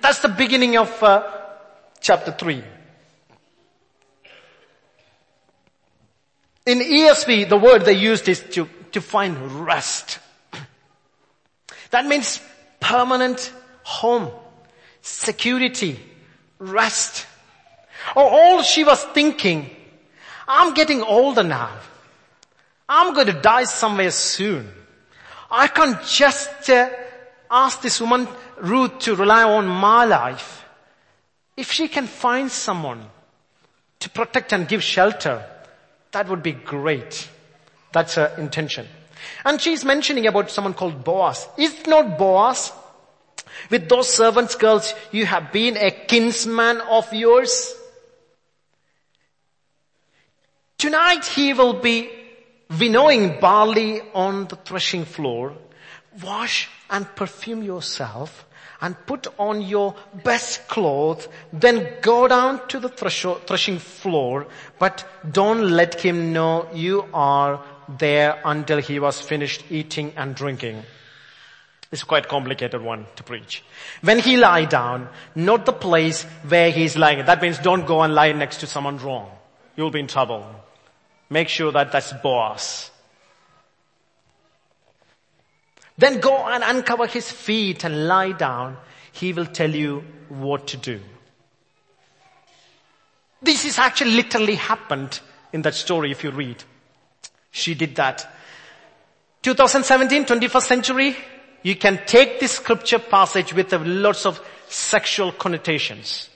[0.00, 1.24] That's the beginning of uh,
[2.00, 2.62] chapter 3.
[6.66, 10.18] In ESV, the word they used is to, to find rest.
[11.90, 12.40] That means
[12.80, 13.52] permanent
[13.84, 14.30] home,
[15.00, 15.98] security,
[16.58, 17.26] rest.
[18.16, 19.70] Or all she was thinking,
[20.48, 21.70] I'm getting older now.
[22.88, 24.68] I'm going to die somewhere soon.
[25.50, 26.90] I can't just uh,
[27.50, 30.64] ask this woman, Ruth, to rely on my life.
[31.56, 33.06] If she can find someone
[34.00, 35.44] to protect and give shelter,
[36.16, 37.28] that would be great.
[37.92, 38.86] That's her intention.
[39.44, 41.46] And she's mentioning about someone called Boaz.
[41.58, 42.72] Is not Boaz?
[43.68, 47.74] With those servants girls, you have been a kinsman of yours.
[50.78, 52.08] Tonight he will be
[52.80, 55.52] winnowing barley on the threshing floor.
[56.22, 58.45] Wash and perfume yourself
[58.80, 64.46] and put on your best clothes, then go down to the threshing floor,
[64.78, 70.82] but don't let him know you are there until he was finished eating and drinking.
[71.92, 73.62] It's quite complicated one to preach.
[74.02, 77.24] When he lie down, not the place where he's lying.
[77.24, 79.30] That means don't go and lie next to someone wrong.
[79.76, 80.44] You'll be in trouble.
[81.30, 82.90] Make sure that that's Boaz.
[85.98, 88.76] Then go and uncover his feet and lie down.
[89.12, 91.00] He will tell you what to do.
[93.42, 95.20] This is actually literally happened
[95.52, 96.62] in that story if you read.
[97.50, 98.30] She did that.
[99.42, 101.16] 2017, 21st century,
[101.62, 106.28] you can take this scripture passage with lots of sexual connotations.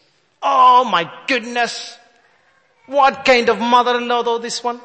[0.43, 1.99] Oh my goodness.
[2.87, 4.80] What kind of mother-in-law though this one?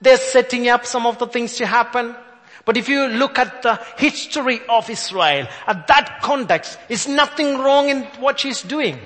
[0.00, 2.16] They're setting up some of the things to happen.
[2.64, 7.88] But if you look at the history of Israel, at that context, is nothing wrong
[7.88, 8.98] in what she's doing.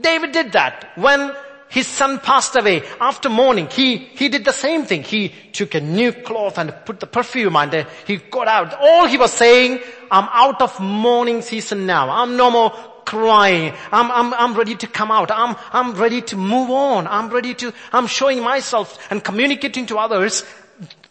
[0.00, 0.92] David did that.
[0.96, 1.32] When
[1.72, 3.66] his son passed away after mourning.
[3.66, 5.04] He, he did the same thing.
[5.04, 8.74] He took a new cloth and put the perfume and uh, he got out.
[8.78, 9.80] All he was saying,
[10.10, 12.10] I'm out of mourning season now.
[12.10, 12.72] I'm no more
[13.06, 13.72] crying.
[13.90, 15.30] I'm, I'm, I'm ready to come out.
[15.30, 17.06] I'm, I'm ready to move on.
[17.06, 20.44] I'm ready to, I'm showing myself and communicating to others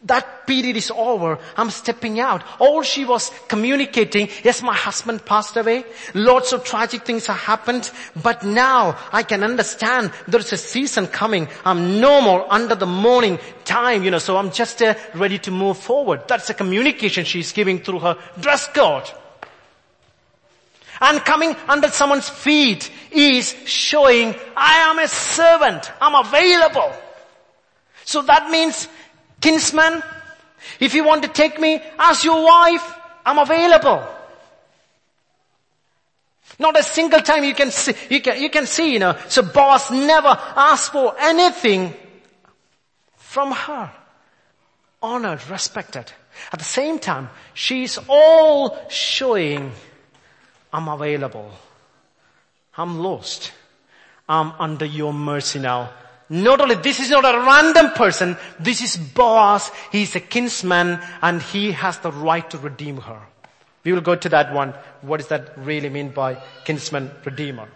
[0.06, 1.38] that period is over.
[1.56, 2.43] I'm stepping out.
[2.60, 5.86] All she was communicating, yes, my husband passed away.
[6.16, 7.91] Lots of tragic things have happened.
[8.22, 11.47] But now I can understand there's a season coming.
[11.66, 15.52] I'm no more under the mourning time, you know, so I'm just uh, ready to
[15.52, 16.28] move forward.
[16.28, 19.10] That's the communication she's giving through her dress code.
[20.99, 25.91] And coming under someone's feet is showing, I am a servant.
[25.99, 26.93] I'm available.
[28.04, 28.88] So that means
[29.41, 30.01] Kinsman,
[30.79, 34.07] if you want to take me as your wife, I'm available.
[36.59, 39.41] Not a single time you can see, you can, you can see, you know, so
[39.41, 41.93] Boaz never asked for anything
[43.15, 43.91] from her.
[45.01, 46.11] Honored, respected.
[46.53, 49.71] At the same time, she's all showing,
[50.71, 51.51] I'm available.
[52.77, 53.51] I'm lost.
[54.29, 55.89] I'm under your mercy now.
[56.32, 61.41] Not only, this is not a random person, this is Boaz, he's a kinsman, and
[61.41, 63.19] he has the right to redeem her.
[63.84, 64.73] We will go to that one.
[65.01, 67.67] What does that really mean by kinsman redeemer?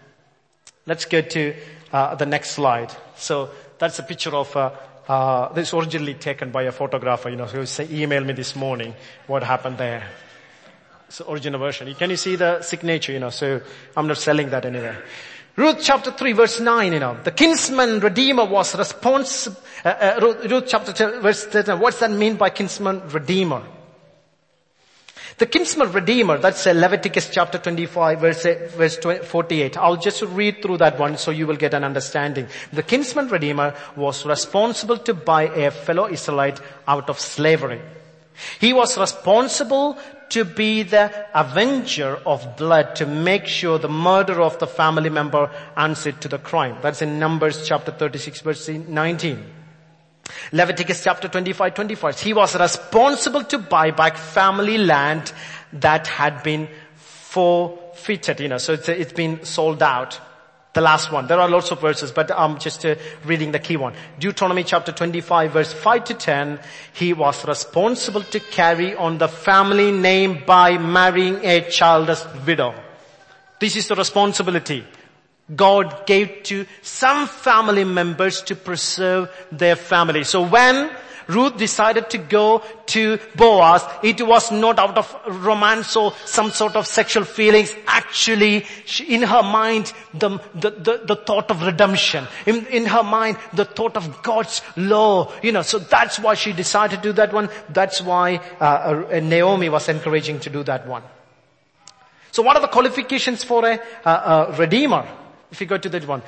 [0.86, 1.54] Let's go to
[1.92, 2.94] uh, the next slide.
[3.16, 4.70] So that's a picture of uh,
[5.06, 8.94] uh, this originally taken by a photographer, you know, who emailed me this morning
[9.26, 10.08] what happened there.
[11.08, 11.94] It's the original version.
[11.94, 13.60] Can you see the signature, you know, so
[13.94, 14.96] I'm not selling that anyway.
[15.56, 20.64] Ruth chapter 3 verse 9, you know, the kinsman redeemer was responsible, uh, uh, Ruth,
[20.68, 23.62] chapter 2 verse 10, what's that mean by kinsman redeemer?
[25.38, 29.78] The kinsman redeemer, that's uh, Leviticus chapter 25 verse, uh, verse 48.
[29.78, 32.48] I'll just read through that one so you will get an understanding.
[32.74, 37.80] The kinsman redeemer was responsible to buy a fellow Israelite out of slavery.
[38.60, 39.98] He was responsible
[40.30, 45.50] to be the avenger of blood to make sure the murder of the family member
[45.76, 46.76] answered to the crime.
[46.82, 49.44] That's in Numbers chapter 36 verse 19.
[50.52, 52.20] Leviticus chapter 25, 25.
[52.20, 55.32] He was responsible to buy back family land
[55.72, 60.20] that had been forfeited, you know, so it's, it's been sold out.
[60.76, 61.26] The last one.
[61.26, 63.94] There are lots of verses, but I'm just uh, reading the key one.
[64.18, 66.60] Deuteronomy chapter 25 verse 5 to 10.
[66.92, 72.74] He was responsible to carry on the family name by marrying a childless widow.
[73.58, 74.84] This is the responsibility
[75.54, 80.24] God gave to some family members to preserve their family.
[80.24, 80.90] So when
[81.28, 86.76] Ruth decided to go to Boaz, it was not out of romance or some sort
[86.76, 87.74] of sexual feelings.
[87.86, 92.26] Actually, she, in her mind, the, the, the, the, thought of redemption.
[92.46, 95.32] In, in her mind, the thought of God's law.
[95.42, 97.48] You know, so that's why she decided to do that one.
[97.68, 101.02] That's why uh, uh, Naomi was encouraging to do that one.
[102.30, 105.08] So what are the qualifications for a, a redeemer?
[105.50, 106.22] If you go to that one.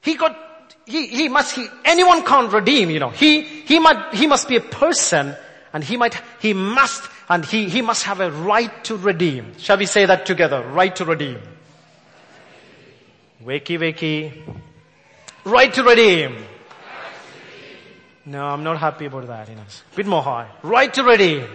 [0.00, 0.47] He got
[0.88, 3.10] he, he must, he, anyone can't redeem, you know.
[3.10, 5.36] He, he might, he must be a person
[5.74, 9.52] and he might, he must, and he, he must have a right to redeem.
[9.58, 10.62] Shall we say that together?
[10.62, 11.40] Right to redeem.
[13.44, 14.32] Wakey, wakey.
[15.44, 16.36] Right to redeem.
[18.24, 19.62] No, I'm not happy about that, you know.
[19.62, 20.48] A bit more high.
[20.62, 21.46] Right to redeem.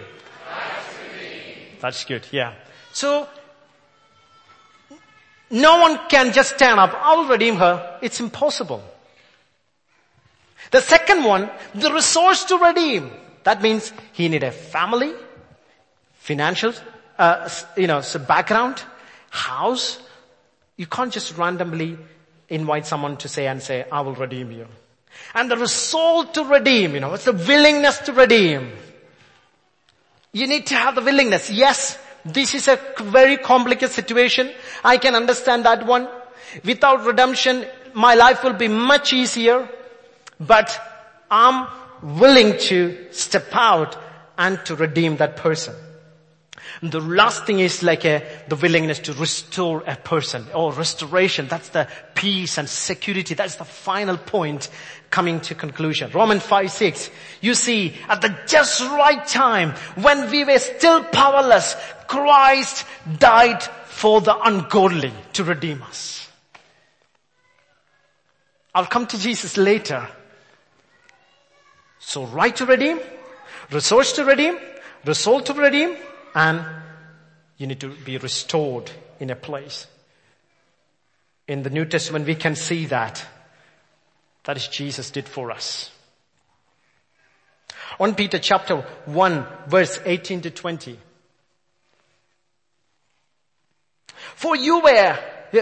[1.80, 2.54] That's good, yeah.
[2.92, 3.28] So,
[5.50, 7.98] no one can just stand up, I will redeem her.
[8.00, 8.82] It's impossible.
[10.70, 13.10] The second one, the resource to redeem.
[13.44, 15.12] That means he need a family,
[16.14, 16.72] financial,
[17.18, 18.82] uh, you know, background,
[19.30, 19.98] house.
[20.76, 21.98] You can't just randomly
[22.48, 24.66] invite someone to say and say, I will redeem you.
[25.34, 28.72] And the resolve to redeem, you know, it's the willingness to redeem.
[30.32, 31.50] You need to have the willingness.
[31.50, 34.50] Yes, this is a very complicated situation.
[34.82, 36.08] I can understand that one.
[36.64, 39.68] Without redemption, my life will be much easier.
[40.40, 40.78] But
[41.30, 41.68] I'm
[42.02, 43.96] willing to step out
[44.36, 45.74] and to redeem that person.
[46.80, 51.46] And the last thing is like a, the willingness to restore a person or restoration.
[51.46, 53.34] That's the peace and security.
[53.34, 54.70] That's the final point
[55.10, 56.10] coming to conclusion.
[56.12, 57.10] Romans 5, 6.
[57.40, 61.76] You see, at the just right time, when we were still powerless,
[62.06, 62.86] Christ
[63.18, 66.28] died for the ungodly to redeem us.
[68.74, 70.08] I'll come to Jesus later.
[72.06, 73.00] So right to redeem,
[73.70, 74.58] resource to redeem,
[75.04, 75.96] result to redeem,
[76.34, 76.64] and
[77.56, 78.90] you need to be restored
[79.20, 79.86] in a place.
[81.48, 83.24] In the New Testament, we can see that
[84.44, 85.90] That is Jesus did for us.
[87.96, 88.76] 1 Peter chapter
[89.06, 90.98] 1 verse 18 to 20.
[94.34, 95.18] For you were,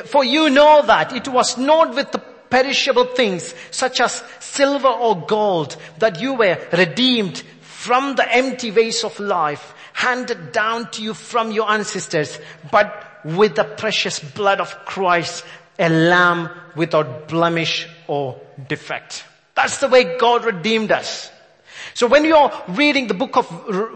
[0.07, 2.19] for you know that it was not with the
[2.53, 9.03] perishable things such as silver or gold that you were redeemed from the empty ways
[9.05, 12.39] of life handed down to you from your ancestors,
[12.71, 15.47] but with the precious blood of Christ,
[15.79, 18.39] a lamb without blemish or
[18.69, 19.25] defect.
[19.55, 21.32] That's the way God redeemed us.
[21.95, 23.49] So when you're reading the book of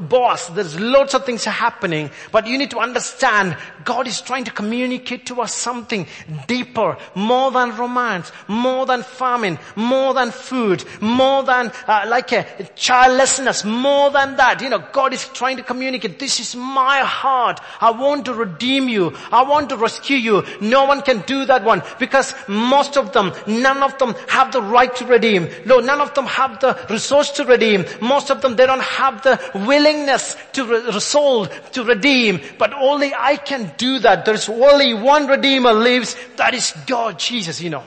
[0.09, 4.51] Boaz, there's lots of things happening, but you need to understand God is trying to
[4.51, 6.07] communicate to us something
[6.47, 12.45] deeper, more than romance, more than famine, more than food, more than uh, like a
[12.75, 14.61] childlessness, more than that.
[14.61, 17.61] You know, God is trying to communicate, this is my heart.
[17.81, 19.15] I want to redeem you.
[19.33, 20.45] I want to rescue you.
[20.61, 24.63] No one can do that one because most of them, none of them have the
[24.63, 25.49] right to redeem.
[25.65, 27.86] No, none of them have the resource to redeem.
[28.01, 32.41] Most of them, they don't have the willingness to re- resolve, to redeem.
[32.59, 34.25] But only I can do that.
[34.25, 36.17] There's only one Redeemer lives.
[36.37, 37.85] That is God, Jesus, you know.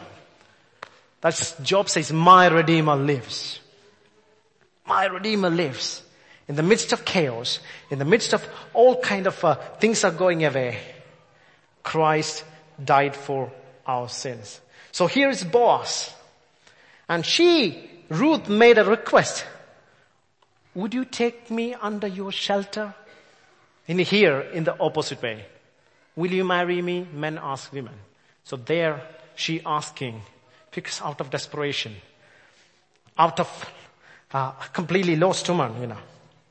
[1.22, 3.60] That's, Job says, my Redeemer lives.
[4.86, 6.04] My Redeemer lives.
[6.48, 7.60] In the midst of chaos,
[7.92, 10.80] in the midst of all kind of uh, things are going away,
[11.84, 12.44] Christ
[12.84, 13.52] died for
[13.86, 14.60] our sins.
[14.92, 16.14] So here is Boaz.
[17.08, 19.46] And she, Ruth made a request.
[20.76, 22.94] Would you take me under your shelter?
[23.88, 25.46] In here, in the opposite way.
[26.16, 27.08] Will you marry me?
[27.12, 27.96] Men ask women.
[28.44, 29.02] So there,
[29.36, 30.22] she asking,
[30.72, 31.96] because out of desperation,
[33.18, 33.72] out of
[34.32, 35.98] uh, completely lost woman, you know,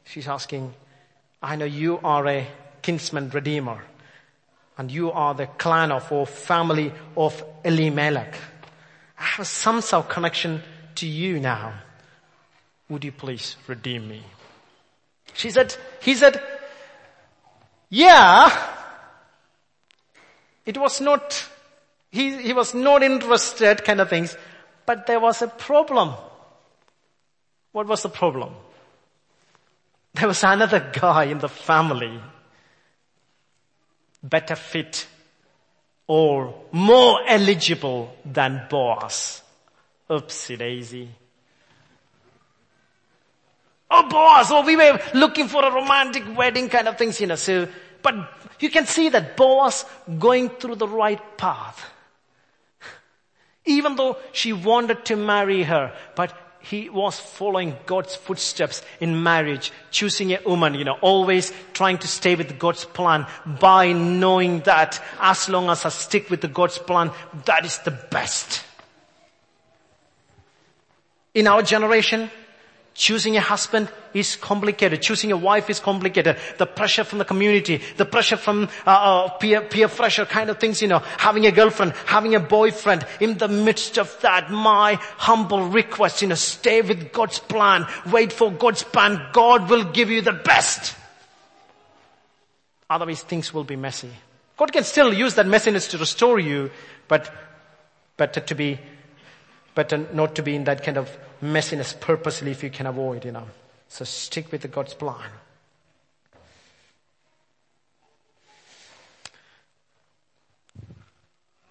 [0.05, 0.75] she's asking,
[1.43, 2.47] I know you are a
[2.83, 3.85] kinsman redeemer,
[4.77, 8.37] and you are the clan of or family of Elimelech.
[9.19, 10.63] I have some sort of connection
[10.97, 11.75] to you now
[12.89, 14.23] would you please redeem me?
[15.35, 16.41] She said, he said,
[17.91, 18.51] yeah,
[20.67, 21.49] it was not,
[22.11, 24.37] he, he was not interested kind of things,
[24.87, 26.15] but there was a problem.
[27.73, 28.55] What was the problem?
[30.15, 32.21] There was another guy in the family,
[34.23, 35.07] better fit
[36.07, 39.43] or more eligible than Boaz.
[40.11, 41.09] Oopsie daisy.
[43.91, 47.37] Oh Boaz, oh we were looking for a romantic wedding kind of things, you know,
[47.37, 47.69] so,
[48.03, 48.15] but
[48.61, 49.85] you can see that Boaz
[50.19, 51.91] going through the right path.
[53.65, 59.73] Even though she wanted to marry her, but he was following God's footsteps in marriage,
[59.91, 65.03] choosing a woman, you know, always trying to stay with God's plan by knowing that
[65.19, 67.11] as long as I stick with the God's plan,
[67.47, 68.63] that is the best.
[71.33, 72.31] In our generation,
[72.99, 75.01] Choosing a husband is complicated.
[75.01, 76.37] Choosing a wife is complicated.
[76.57, 80.59] The pressure from the community, the pressure from uh, uh, peer, peer pressure kind of
[80.59, 83.07] things, you know, having a girlfriend, having a boyfriend.
[83.21, 87.87] In the midst of that, my humble request, you know, stay with God's plan.
[88.11, 89.29] Wait for God's plan.
[89.33, 90.97] God will give you the best.
[92.91, 94.11] Otherwise things will be messy.
[94.57, 96.73] God can still use that messiness to restore you,
[97.07, 97.33] but
[98.17, 98.81] better to be,
[99.77, 103.33] better not to be in that kind of messiness purposely if you can avoid, you
[103.33, 103.47] know.
[103.89, 105.31] So stick with the God's plan.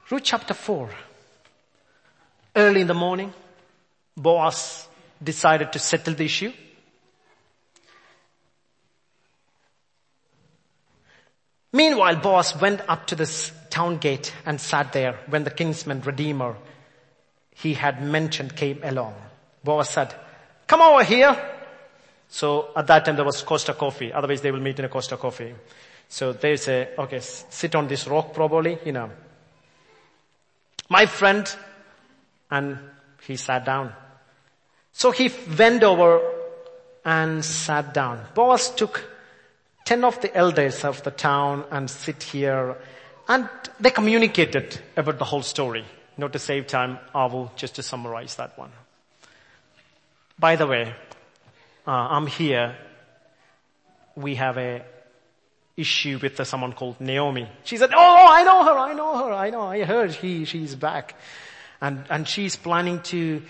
[0.09, 0.89] Ruth chapter 4.
[2.55, 3.33] Early in the morning,
[4.15, 4.87] Boaz
[5.21, 6.53] decided to settle the issue.
[11.73, 16.55] Meanwhile, Boaz went up to the town gate and sat there when the kinsman redeemer
[17.53, 19.13] he had mentioned came along.
[19.67, 20.15] Boaz said,
[20.65, 21.35] come over here.
[22.29, 24.13] So at that time there was Costa Coffee.
[24.13, 25.53] Otherwise they will meet in a Costa Coffee.
[26.07, 29.09] So they say, okay, sit on this rock probably, you know.
[30.87, 31.45] My friend,
[32.49, 32.79] and
[33.27, 33.91] he sat down.
[34.93, 36.21] So he went over
[37.03, 38.25] and sat down.
[38.33, 39.03] Boaz took
[39.83, 42.77] ten of the elders of the town and sit here
[43.27, 43.49] and
[43.81, 45.83] they communicated about the whole story.
[46.17, 48.71] Not to save time, I will just to summarize that one.
[50.39, 50.93] By the way,
[51.87, 52.75] uh, I'm here.
[54.15, 54.83] We have a
[55.75, 57.49] issue with someone called Naomi.
[57.63, 58.77] She said, "Oh, I know her.
[58.77, 59.33] I know her.
[59.33, 59.61] I know.
[59.61, 61.15] I heard he she's back."
[61.81, 63.43] And, and she's planning to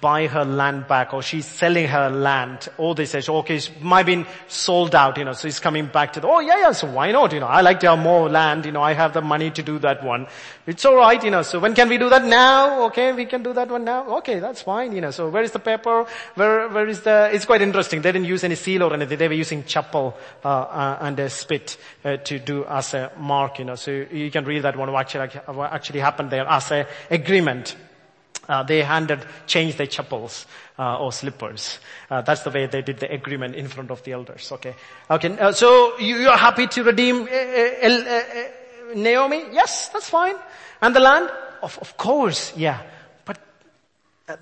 [0.00, 2.68] buy her land back or she's selling her land.
[2.78, 6.12] Or they say, okay, it might been sold out, you know, so he's coming back
[6.14, 7.32] to the, oh yeah, yeah, so why not?
[7.32, 9.62] You know, I like to have more land, you know, I have the money to
[9.62, 10.26] do that one.
[10.66, 12.84] It's alright, you know, so when can we do that now?
[12.86, 14.16] Okay, we can do that one now.
[14.18, 16.06] Okay, that's fine, you know, so where is the paper?
[16.34, 18.02] Where, where is the, it's quite interesting.
[18.02, 19.18] They didn't use any seal or anything.
[19.18, 20.14] They were using chappal,
[20.44, 24.30] uh, uh, and a spit, uh, to do as a mark, you know, so you
[24.30, 27.76] can read that one what actually, what actually happened there as a agreement.
[28.48, 30.46] Uh, they handed, changed their chappals
[30.78, 31.78] uh, or slippers.
[32.10, 34.50] Uh, that's the way they did the agreement in front of the elders.
[34.52, 34.74] Okay,
[35.10, 35.38] okay.
[35.38, 38.22] Uh, so you, you, are happy to redeem uh, uh,
[38.94, 39.44] Naomi?
[39.52, 40.36] Yes, that's fine.
[40.82, 41.30] And the land?
[41.62, 42.82] Of, of course, yeah.
[43.24, 43.38] But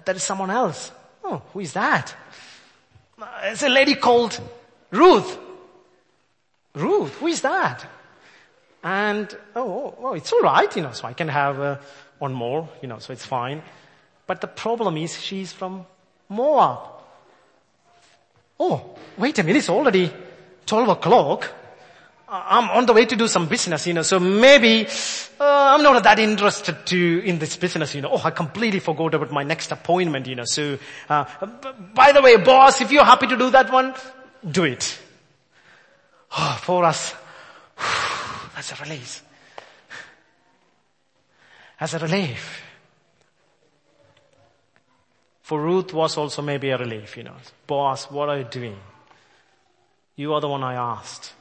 [0.04, 0.90] there is someone else.
[1.22, 2.14] Oh, who is that?
[3.44, 4.40] It's a lady called
[4.90, 5.38] Ruth.
[6.74, 7.86] Ruth, who is that?
[8.82, 10.90] And oh, oh, oh it's all right, you know.
[10.90, 11.80] So I can have
[12.18, 12.98] one more, you know.
[12.98, 13.62] So it's fine.
[14.26, 15.86] But the problem is she's from
[16.28, 16.78] Moab.
[18.58, 20.12] Oh, wait a minute, it's already
[20.66, 21.52] 12 o'clock.
[22.28, 24.86] I'm on the way to do some business, you know, so maybe
[25.38, 28.10] uh, I'm not that interested to in this business, you know.
[28.12, 30.44] Oh, I completely forgot about my next appointment, you know.
[30.46, 30.78] So,
[31.10, 31.24] uh,
[31.94, 33.94] by the way, Boaz, if you're happy to do that one,
[34.50, 34.98] do it.
[36.38, 37.14] Oh, for us,
[38.54, 39.20] that's a release.
[41.78, 42.62] That's a relief.
[45.42, 47.34] For Ruth was also maybe a relief, you know.
[47.66, 48.76] Boaz, what are you doing?
[50.14, 51.32] You are the one I asked.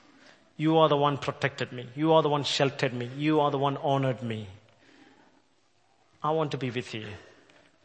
[0.57, 1.87] You are the one protected me.
[1.95, 3.09] You are the one sheltered me.
[3.15, 4.47] You are the one honored me.
[6.23, 7.05] I want to be with you.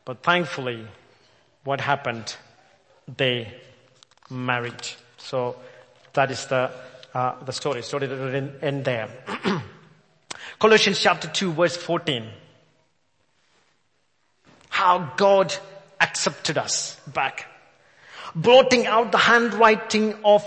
[0.05, 0.87] But thankfully,
[1.65, 2.37] what happened?
[3.17, 3.53] They
[4.31, 4.89] married.
[5.17, 5.57] So
[6.15, 6.71] that is the,
[7.15, 7.83] uh, the story.
[7.83, 9.09] Story that didn't end there.
[10.59, 12.27] Colossians chapter 2 verse 14.
[14.71, 15.55] How God
[16.01, 17.47] accepted us back.
[18.35, 20.45] Blotting out the handwriting of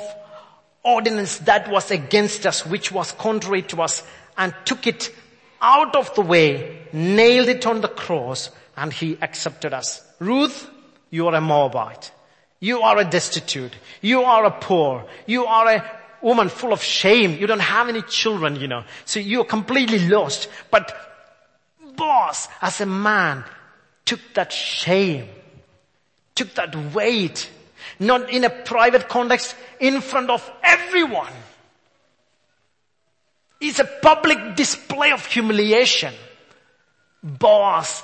[0.83, 4.03] ordinance that was against us, which was contrary to us,
[4.37, 5.13] and took it
[5.61, 10.01] out of the way, nailed it on the cross, and he accepted us.
[10.19, 10.69] Ruth,
[11.09, 12.11] you are a Moabite.
[12.59, 13.73] You are a destitute.
[14.01, 15.05] You are a poor.
[15.25, 17.37] You are a woman full of shame.
[17.37, 18.83] You don't have any children, you know.
[19.05, 20.49] So you're completely lost.
[20.69, 20.95] But
[21.95, 23.43] Boaz, as a man,
[24.05, 25.27] took that shame
[26.39, 27.49] took that weight,
[27.99, 31.33] not in a private context, in front of everyone.
[33.59, 36.13] It's a public display of humiliation.
[37.21, 38.03] Boaz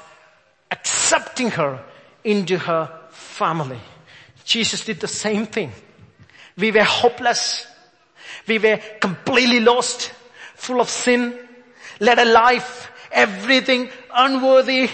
[0.69, 1.81] accepting her
[2.25, 3.79] into her family.
[4.43, 5.71] Jesus did the same thing.
[6.57, 7.65] We were hopeless.
[8.47, 10.11] We were completely lost,
[10.55, 11.39] full of sin,
[12.01, 14.89] led a life, everything unworthy,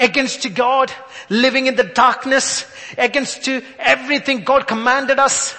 [0.00, 0.92] against God,
[1.28, 5.54] living in the darkness, against to everything God commanded us,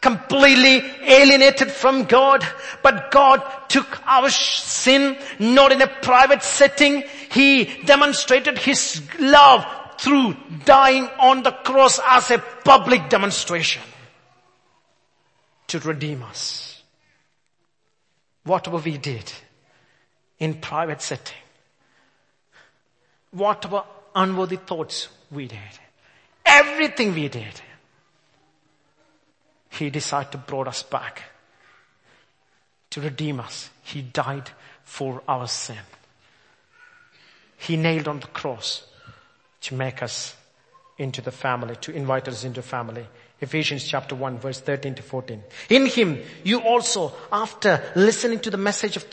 [0.00, 2.46] completely alienated from God,
[2.82, 7.04] but God took our sin not in a private setting.
[7.30, 9.66] He demonstrated His love
[9.98, 10.34] through
[10.64, 13.82] dying on the cross as a public demonstration
[15.66, 16.82] to redeem us.
[18.44, 19.30] Whatever we did
[20.38, 21.36] in private setting,
[23.30, 25.58] whatever unworthy thoughts we did,
[26.44, 27.60] everything we did,
[29.70, 31.22] He decided to brought us back
[32.90, 33.70] to redeem us.
[33.82, 34.50] He died
[34.84, 35.78] for our sin.
[37.56, 38.84] He nailed on the cross
[39.62, 40.34] to make us
[40.98, 43.06] into the family, to invite us into family.
[43.40, 45.42] Ephesians chapter 1 verse 13 to 14.
[45.70, 49.08] In him, you also, after listening to the message of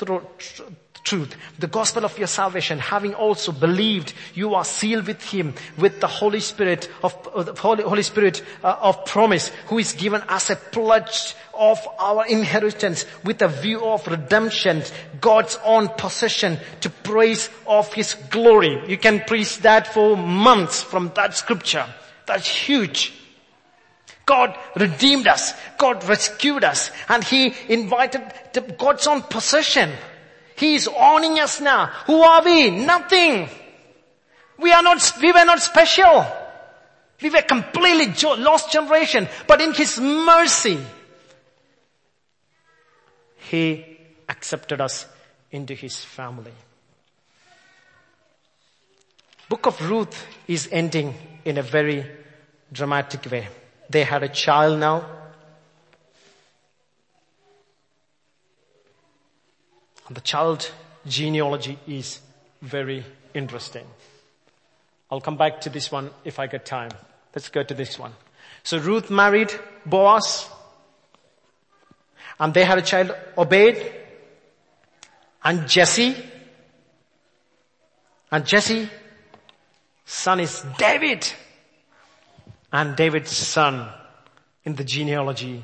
[1.04, 6.02] truth, the gospel of your salvation, having also believed you are sealed with him with
[6.02, 10.50] the Holy Spirit of, uh, Holy, Holy Spirit uh, of promise who is given as
[10.50, 14.84] a pledge of our inheritance with a view of redemption,
[15.22, 18.84] God's own possession to praise of his glory.
[18.90, 21.86] You can preach that for months from that scripture.
[22.26, 23.16] That's huge.
[24.28, 25.54] God redeemed us.
[25.80, 28.22] God rescued us and he invited
[28.78, 29.90] God's own possession.
[30.58, 31.88] He is owning us now.
[32.06, 32.70] Who are we?
[32.70, 33.48] Nothing.
[34.60, 36.26] We are not, we were not special.
[37.22, 39.30] We were completely lost generation.
[39.48, 40.80] But in His mercy,
[43.38, 43.98] He
[44.28, 45.06] accepted us
[45.52, 46.54] into His family.
[49.48, 51.14] Book of Ruth is ending
[51.46, 52.06] in a very
[52.74, 53.48] dramatic way.
[53.90, 55.06] They had a child now.
[60.08, 60.72] And The child
[61.06, 62.20] genealogy is
[62.62, 63.86] very interesting.
[65.10, 66.92] I'll come back to this one if I get time.
[67.34, 68.14] Let's go to this one.
[68.64, 69.52] So Ruth married
[69.86, 70.50] Boaz
[72.40, 73.92] and they had a child, Obed
[75.44, 76.16] and Jesse.
[78.32, 78.90] And Jesse,
[80.06, 81.26] son is David.
[82.72, 83.88] And David's son
[84.63, 85.63] in the genealogy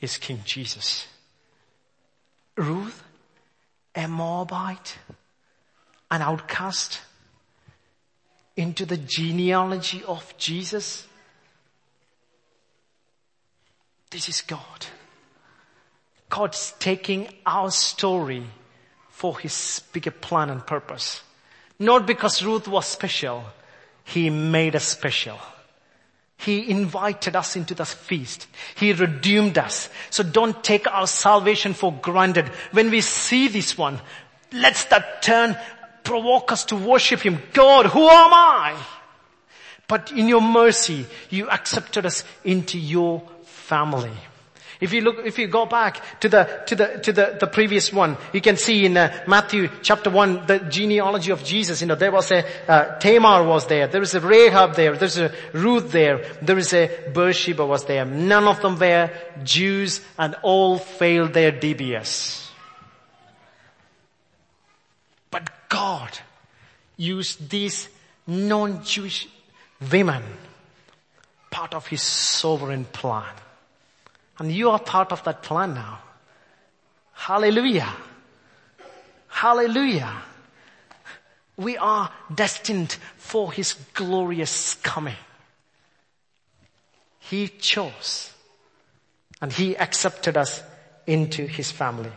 [0.00, 1.06] is King Jesus.
[2.56, 3.02] Ruth,
[3.94, 4.98] a Moabite,
[6.10, 7.00] an outcast
[8.56, 11.06] into the genealogy of Jesus.
[14.10, 14.86] This is God.
[16.30, 18.44] God's taking our story
[19.10, 21.22] for his bigger plan and purpose.
[21.78, 23.44] Not because Ruth was special.
[24.04, 25.38] He made us special.
[26.38, 28.46] He invited us into the feast.
[28.76, 29.90] He redeemed us.
[30.08, 32.48] So don't take our salvation for granted.
[32.70, 34.00] When we see this one,
[34.52, 35.58] let's that turn,
[36.04, 37.42] provoke us to worship Him.
[37.52, 38.76] God, who am I?
[39.88, 44.12] But in your mercy, you accepted us into your family.
[44.80, 47.92] If you look, if you go back to the, to the, to the, the previous
[47.92, 51.96] one, you can see in uh, Matthew chapter 1, the genealogy of Jesus, you know,
[51.96, 55.90] there was a, uh, Tamar was there, there was a Rahab there, there's a Ruth
[55.90, 58.04] there, there is a Bathsheba was there.
[58.04, 59.10] None of them were
[59.42, 62.48] Jews and all failed their DBS.
[65.30, 66.16] But God
[66.96, 67.88] used these
[68.28, 69.28] non-Jewish
[69.90, 70.22] women
[71.50, 73.34] part of his sovereign plan.
[74.38, 75.98] And you are part of that plan now.
[77.12, 77.92] Hallelujah.
[79.28, 80.12] Hallelujah.
[81.56, 85.16] We are destined for His glorious coming.
[87.18, 88.32] He chose
[89.42, 90.62] and He accepted us
[91.06, 92.12] into His family.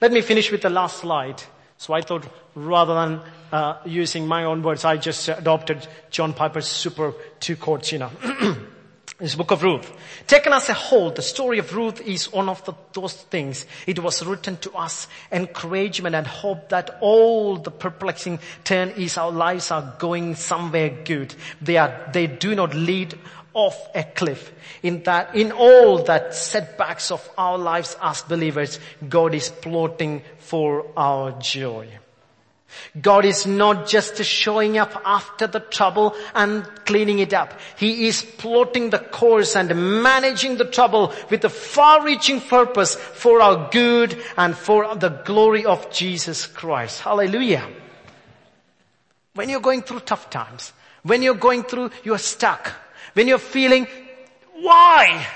[0.00, 1.42] Let me finish with the last slide.
[1.78, 3.20] So I thought rather than
[3.52, 8.10] uh, using my own words, I just adopted John Piper's super two quotes, you know.
[9.20, 9.92] This book of Ruth.
[10.26, 13.66] Taken as a whole, the story of Ruth is one of the, those things.
[13.86, 19.30] It was written to us, encouragement and hope that all the perplexing turn is our
[19.30, 21.34] lives are going somewhere good.
[21.60, 23.18] They are, they do not lead
[23.52, 24.54] off a cliff.
[24.82, 30.86] In that, in all that setbacks of our lives as believers, God is plotting for
[30.96, 31.99] our joy.
[33.00, 37.54] God is not just showing up after the trouble and cleaning it up.
[37.76, 43.70] He is plotting the course and managing the trouble with a far-reaching purpose for our
[43.70, 47.00] good and for the glory of Jesus Christ.
[47.00, 47.66] Hallelujah.
[49.34, 52.72] When you're going through tough times, when you're going through, you're stuck,
[53.14, 53.86] when you're feeling,
[54.60, 55.26] why?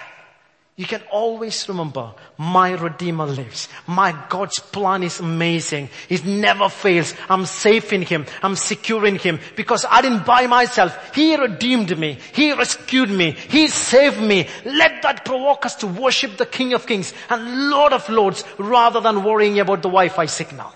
[0.76, 3.68] You can always remember, my Redeemer lives.
[3.86, 5.88] My God's plan is amazing.
[6.08, 7.14] It never fails.
[7.28, 8.26] I'm safe in Him.
[8.42, 11.14] I'm secure in Him because I didn't buy myself.
[11.14, 12.18] He redeemed me.
[12.32, 13.32] He rescued me.
[13.32, 14.48] He saved me.
[14.64, 19.00] Let that provoke us to worship the King of Kings and Lord of Lords rather
[19.00, 20.72] than worrying about the Wi-Fi signal.